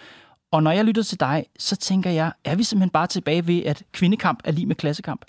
Og 0.52 0.64
når 0.64 0.72
jeg 0.72 0.86
lytter 0.86 1.04
til 1.04 1.20
dig, 1.20 1.46
så 1.60 1.76
tænker 1.76 2.10
jeg, 2.10 2.32
er 2.46 2.56
vi 2.56 2.64
simpelthen 2.64 2.90
bare 2.90 3.08
tilbage 3.08 3.48
ved, 3.48 3.64
at 3.64 3.84
kvindekamp 3.92 4.40
er 4.44 4.52
lige 4.52 4.66
med 4.66 4.76
klassekamp? 4.76 5.26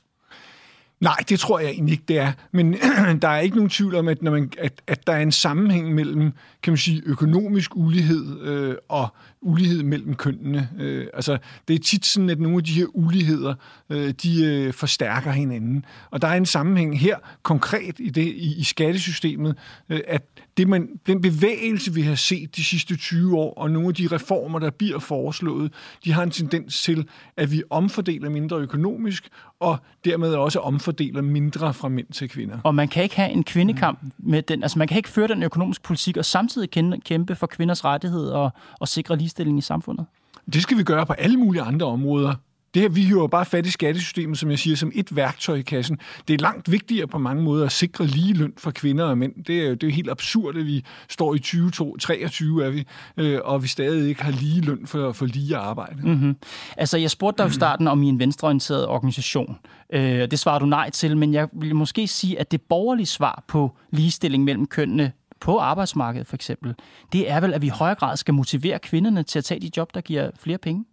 Nej, 1.04 1.16
det 1.28 1.40
tror 1.40 1.58
jeg 1.58 1.70
egentlig 1.70 1.92
ikke, 1.92 2.04
det 2.08 2.18
er. 2.18 2.32
Men 2.52 2.76
der 3.22 3.28
er 3.28 3.40
ikke 3.40 3.56
nogen 3.56 3.70
tvivl 3.70 3.94
om, 3.94 4.08
at, 4.08 4.22
når 4.22 4.30
man, 4.30 4.52
at, 4.58 4.82
at 4.86 5.06
der 5.06 5.12
er 5.12 5.20
en 5.20 5.32
sammenhæng 5.32 5.94
mellem 5.94 6.32
kan 6.64 6.70
man 6.70 6.78
sige, 6.78 7.02
økonomisk 7.06 7.76
ulighed 7.76 8.40
øh, 8.40 8.74
og 8.88 9.08
ulighed 9.40 9.82
mellem 9.82 10.14
kønnene. 10.14 10.68
Øh, 10.78 11.06
altså, 11.14 11.38
det 11.68 11.74
er 11.74 11.78
tit 11.78 12.06
sådan, 12.06 12.30
at 12.30 12.40
nogle 12.40 12.56
af 12.56 12.64
de 12.64 12.72
her 12.72 12.86
uligheder, 12.94 13.54
øh, 13.90 14.14
de 14.22 14.44
øh, 14.44 14.72
forstærker 14.72 15.30
hinanden. 15.30 15.84
Og 16.10 16.22
der 16.22 16.28
er 16.28 16.34
en 16.34 16.46
sammenhæng 16.46 17.00
her 17.00 17.16
konkret 17.42 17.94
i, 17.98 18.10
det, 18.10 18.22
i, 18.22 18.54
i 18.58 18.64
skattesystemet, 18.64 19.56
øh, 19.88 20.00
at 20.08 20.22
det 20.56 20.68
man, 20.68 20.88
den 21.06 21.20
bevægelse, 21.20 21.94
vi 21.94 22.02
har 22.02 22.14
set 22.14 22.56
de 22.56 22.64
sidste 22.64 22.96
20 22.96 23.36
år, 23.38 23.54
og 23.54 23.70
nogle 23.70 23.88
af 23.88 23.94
de 23.94 24.06
reformer, 24.06 24.58
der 24.58 24.70
bliver 24.70 24.98
foreslået, 24.98 25.72
de 26.04 26.12
har 26.12 26.22
en 26.22 26.30
tendens 26.30 26.82
til, 26.82 27.08
at 27.36 27.52
vi 27.52 27.62
omfordeler 27.70 28.30
mindre 28.30 28.56
økonomisk, 28.56 29.28
og 29.60 29.78
dermed 30.04 30.34
også 30.34 30.58
omfordeler 30.58 30.93
mindre 31.22 31.74
fra 31.74 31.88
mænd 31.88 32.06
til 32.06 32.28
kvinder. 32.28 32.58
Og 32.64 32.74
man 32.74 32.88
kan 32.88 33.02
ikke 33.02 33.16
have 33.16 33.30
en 33.30 33.44
kvindekamp 33.44 33.98
med 34.18 34.42
den, 34.42 34.62
altså 34.62 34.78
man 34.78 34.88
kan 34.88 34.96
ikke 34.96 35.08
føre 35.08 35.28
den 35.28 35.42
økonomiske 35.42 35.82
politik 35.82 36.16
og 36.16 36.24
samtidig 36.24 36.70
kæmpe 37.04 37.34
for 37.34 37.46
kvinders 37.46 37.84
rettigheder 37.84 38.36
og, 38.36 38.50
og 38.80 38.88
sikre 38.88 39.16
ligestilling 39.16 39.58
i 39.58 39.60
samfundet. 39.60 40.06
Det 40.52 40.62
skal 40.62 40.78
vi 40.78 40.82
gøre 40.82 41.06
på 41.06 41.12
alle 41.12 41.36
mulige 41.36 41.62
andre 41.62 41.86
områder. 41.86 42.34
Det 42.74 42.82
her, 42.82 42.88
vi 42.88 43.02
hiver 43.02 43.26
bare 43.26 43.44
fat 43.44 43.66
i 43.66 43.70
skattesystemet, 43.70 44.38
som 44.38 44.50
jeg 44.50 44.58
siger, 44.58 44.76
som 44.76 44.92
et 44.94 45.16
værktøj 45.16 45.56
i 45.56 45.62
kassen. 45.62 45.98
Det 46.28 46.34
er 46.34 46.38
langt 46.38 46.70
vigtigere 46.70 47.06
på 47.06 47.18
mange 47.18 47.42
måder 47.42 47.66
at 47.66 47.72
sikre 47.72 48.06
lige 48.06 48.34
løn 48.34 48.52
for 48.56 48.70
kvinder 48.70 49.04
og 49.04 49.18
mænd. 49.18 49.44
Det 49.44 49.60
er 49.60 49.68
jo 49.68 49.74
det 49.74 49.88
er 49.88 49.92
helt 49.92 50.10
absurd, 50.10 50.56
at 50.56 50.66
vi 50.66 50.84
står 51.08 51.34
i 51.34 51.38
2023, 51.38 52.66
er 52.66 52.70
vi, 52.70 52.86
øh, 53.16 53.40
og 53.44 53.62
vi 53.62 53.68
stadig 53.68 54.08
ikke 54.08 54.22
har 54.22 54.32
lige 54.32 54.60
løn 54.60 54.86
for, 54.86 55.12
for 55.12 55.26
lige 55.26 55.56
arbejde. 55.56 56.08
Mm-hmm. 56.08 56.36
Altså, 56.76 56.98
jeg 56.98 57.10
spurgte 57.10 57.42
dig 57.42 57.50
i 57.50 57.52
starten 57.52 57.88
om 57.88 58.02
I 58.02 58.08
en 58.08 58.18
venstreorienteret 58.18 58.86
organisation. 58.86 59.58
Øh, 59.92 60.30
det 60.30 60.38
svarer 60.38 60.58
du 60.58 60.66
nej 60.66 60.90
til, 60.90 61.16
men 61.16 61.34
jeg 61.34 61.48
vil 61.52 61.76
måske 61.76 62.06
sige, 62.06 62.40
at 62.40 62.50
det 62.50 62.62
borgerlige 62.62 63.06
svar 63.06 63.44
på 63.48 63.76
ligestilling 63.90 64.44
mellem 64.44 64.66
kønnene 64.66 65.12
på 65.40 65.58
arbejdsmarkedet 65.58 66.26
for 66.26 66.34
eksempel, 66.34 66.74
det 67.12 67.30
er 67.30 67.40
vel, 67.40 67.54
at 67.54 67.62
vi 67.62 67.66
i 67.66 67.70
højere 67.70 67.94
grad 67.94 68.16
skal 68.16 68.34
motivere 68.34 68.78
kvinderne 68.78 69.22
til 69.22 69.38
at 69.38 69.44
tage 69.44 69.60
de 69.60 69.70
job, 69.76 69.94
der 69.94 70.00
giver 70.00 70.30
flere 70.38 70.58
penge? 70.58 70.84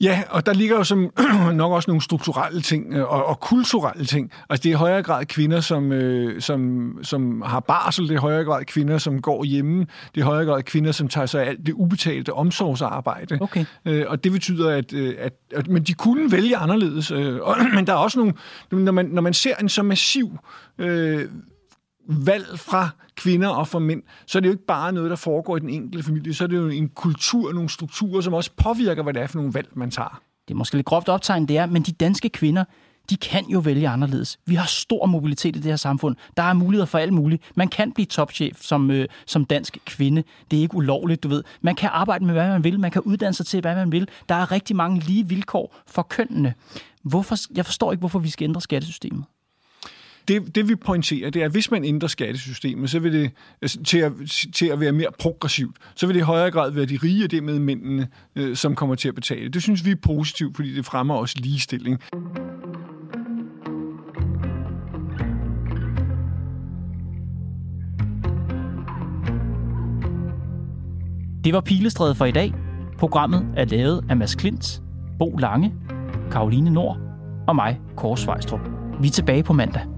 Ja, 0.00 0.22
og 0.30 0.46
der 0.46 0.52
ligger 0.52 0.76
jo 0.76 0.84
som, 0.84 1.10
nok 1.54 1.72
også 1.72 1.90
nogle 1.90 2.02
strukturelle 2.02 2.60
ting 2.60 2.94
øh, 2.94 3.12
og, 3.12 3.26
og 3.26 3.40
kulturelle 3.40 4.04
ting. 4.04 4.32
Altså 4.50 4.62
det 4.62 4.68
er 4.68 4.74
i 4.74 4.78
højere 4.78 5.02
grad 5.02 5.26
kvinder, 5.26 5.60
som, 5.60 5.92
øh, 5.92 6.40
som, 6.40 6.92
som 7.02 7.42
har 7.42 7.60
barsel, 7.60 8.04
det 8.04 8.10
er 8.10 8.14
i 8.14 8.20
højere 8.20 8.44
grad 8.44 8.64
kvinder, 8.64 8.98
som 8.98 9.22
går 9.22 9.44
hjemme, 9.44 9.80
det 9.80 9.86
er 10.14 10.18
i 10.18 10.20
højere 10.20 10.44
grad 10.44 10.62
kvinder, 10.62 10.92
som 10.92 11.08
tager 11.08 11.26
sig 11.26 11.42
af 11.42 11.48
alt 11.48 11.66
det 11.66 11.72
ubetalte 11.72 12.32
omsorgsarbejde. 12.32 13.38
Okay. 13.40 13.64
Øh, 13.84 14.04
og 14.08 14.24
det 14.24 14.32
betyder, 14.32 14.70
at, 14.70 14.92
øh, 14.92 15.14
at, 15.18 15.32
at 15.54 15.68
men 15.68 15.82
de 15.82 15.94
kunne 15.94 16.32
vælge 16.32 16.56
anderledes. 16.56 17.10
Øh, 17.10 17.40
og, 17.42 17.56
men 17.74 17.86
der 17.86 17.92
er 17.92 17.96
også 17.96 18.18
nogle, 18.18 18.34
når 18.70 18.92
man, 18.92 19.06
når 19.06 19.22
man 19.22 19.34
ser 19.34 19.54
en 19.54 19.68
så 19.68 19.82
massiv 19.82 20.38
øh, 20.78 21.28
valg 22.08 22.58
fra 22.58 22.88
kvinder 23.16 23.48
og 23.48 23.68
fra 23.68 23.78
mænd, 23.78 24.02
så 24.26 24.38
er 24.38 24.40
det 24.40 24.48
jo 24.48 24.52
ikke 24.52 24.66
bare 24.66 24.92
noget, 24.92 25.10
der 25.10 25.16
foregår 25.16 25.56
i 25.56 25.60
den 25.60 25.70
enkelte 25.70 26.06
familie, 26.06 26.34
så 26.34 26.44
er 26.44 26.48
det 26.48 26.56
jo 26.56 26.68
en 26.68 26.88
kultur, 26.88 27.52
nogle 27.52 27.68
strukturer, 27.68 28.20
som 28.20 28.34
også 28.34 28.50
påvirker, 28.56 29.02
hvad 29.02 29.14
det 29.14 29.22
er 29.22 29.26
for 29.26 29.38
nogle 29.38 29.54
valg, 29.54 29.68
man 29.74 29.90
tager. 29.90 30.20
Det 30.48 30.54
er 30.54 30.58
måske 30.58 30.76
lidt 30.76 30.86
groft 30.86 31.08
optegnet, 31.08 31.48
det 31.48 31.58
er, 31.58 31.66
men 31.66 31.82
de 31.82 31.92
danske 31.92 32.28
kvinder, 32.28 32.64
de 33.10 33.16
kan 33.16 33.44
jo 33.44 33.58
vælge 33.58 33.88
anderledes. 33.88 34.38
Vi 34.46 34.54
har 34.54 34.66
stor 34.66 35.06
mobilitet 35.06 35.56
i 35.56 35.58
det 35.58 35.70
her 35.70 35.76
samfund. 35.76 36.16
Der 36.36 36.42
er 36.42 36.52
muligheder 36.52 36.86
for 36.86 36.98
alt 36.98 37.12
muligt. 37.12 37.42
Man 37.54 37.68
kan 37.68 37.92
blive 37.92 38.06
topchef 38.06 38.60
som, 38.60 38.90
øh, 38.90 39.08
som 39.26 39.44
dansk 39.44 39.78
kvinde. 39.86 40.24
Det 40.50 40.56
er 40.56 40.60
ikke 40.60 40.74
ulovligt, 40.74 41.22
du 41.22 41.28
ved. 41.28 41.44
Man 41.60 41.74
kan 41.74 41.90
arbejde 41.92 42.24
med, 42.24 42.34
hvad 42.34 42.48
man 42.48 42.64
vil. 42.64 42.80
Man 42.80 42.90
kan 42.90 43.02
uddanne 43.02 43.34
sig 43.34 43.46
til, 43.46 43.60
hvad 43.60 43.74
man 43.74 43.92
vil. 43.92 44.08
Der 44.28 44.34
er 44.34 44.52
rigtig 44.52 44.76
mange 44.76 45.00
lige 45.00 45.28
vilkår 45.28 45.76
for 45.86 46.02
kønnene. 46.02 46.54
Hvorfor, 47.02 47.36
jeg 47.56 47.66
forstår 47.66 47.92
ikke, 47.92 48.00
hvorfor 48.00 48.18
vi 48.18 48.30
skal 48.30 48.44
ændre 48.44 48.60
skattesystemet 48.60 49.24
det, 50.28 50.54
det 50.54 50.68
vi 50.68 50.74
pointerer, 50.74 51.30
det 51.30 51.42
er, 51.42 51.46
at 51.46 51.52
hvis 51.52 51.70
man 51.70 51.84
ændrer 51.84 52.08
skattesystemet 52.08 52.90
så 52.90 52.98
vil 52.98 53.12
det, 53.12 53.30
øh, 53.62 53.68
til, 53.68 53.98
at, 53.98 54.12
til 54.54 54.66
at 54.66 54.80
være 54.80 54.92
mere 54.92 55.08
progressivt, 55.18 55.76
så 55.94 56.06
vil 56.06 56.14
det 56.14 56.20
i 56.20 56.24
højere 56.24 56.50
grad 56.50 56.70
være 56.70 56.84
de 56.84 56.98
rige, 57.02 57.24
og 57.24 57.30
det 57.30 57.42
med 57.42 57.58
mændene, 57.58 58.08
øh, 58.36 58.56
som 58.56 58.74
kommer 58.74 58.94
til 58.94 59.08
at 59.08 59.14
betale. 59.14 59.48
Det 59.48 59.62
synes 59.62 59.84
vi 59.84 59.90
er 59.90 59.96
positivt, 60.02 60.56
fordi 60.56 60.74
det 60.74 60.84
fremmer 60.84 61.14
også 61.14 61.34
ligestilling. 61.38 61.98
Det 71.44 71.54
var 71.54 71.60
Pilestræde 71.60 72.14
for 72.14 72.24
i 72.24 72.32
dag. 72.32 72.54
Programmet 72.98 73.46
er 73.56 73.64
lavet 73.64 74.04
af 74.10 74.16
Mads 74.16 74.34
Klint, 74.34 74.82
Bo 75.18 75.36
Lange, 75.36 75.74
Karoline 76.30 76.70
Nord 76.70 76.98
og 77.48 77.56
mig, 77.56 77.80
Kåre 77.96 78.16
Svejstrup. 78.16 78.60
Vi 79.00 79.06
er 79.06 79.12
tilbage 79.12 79.42
på 79.42 79.52
mandag. 79.52 79.97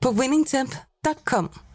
på 0.00 0.10
winningtemp.com. 0.10 1.69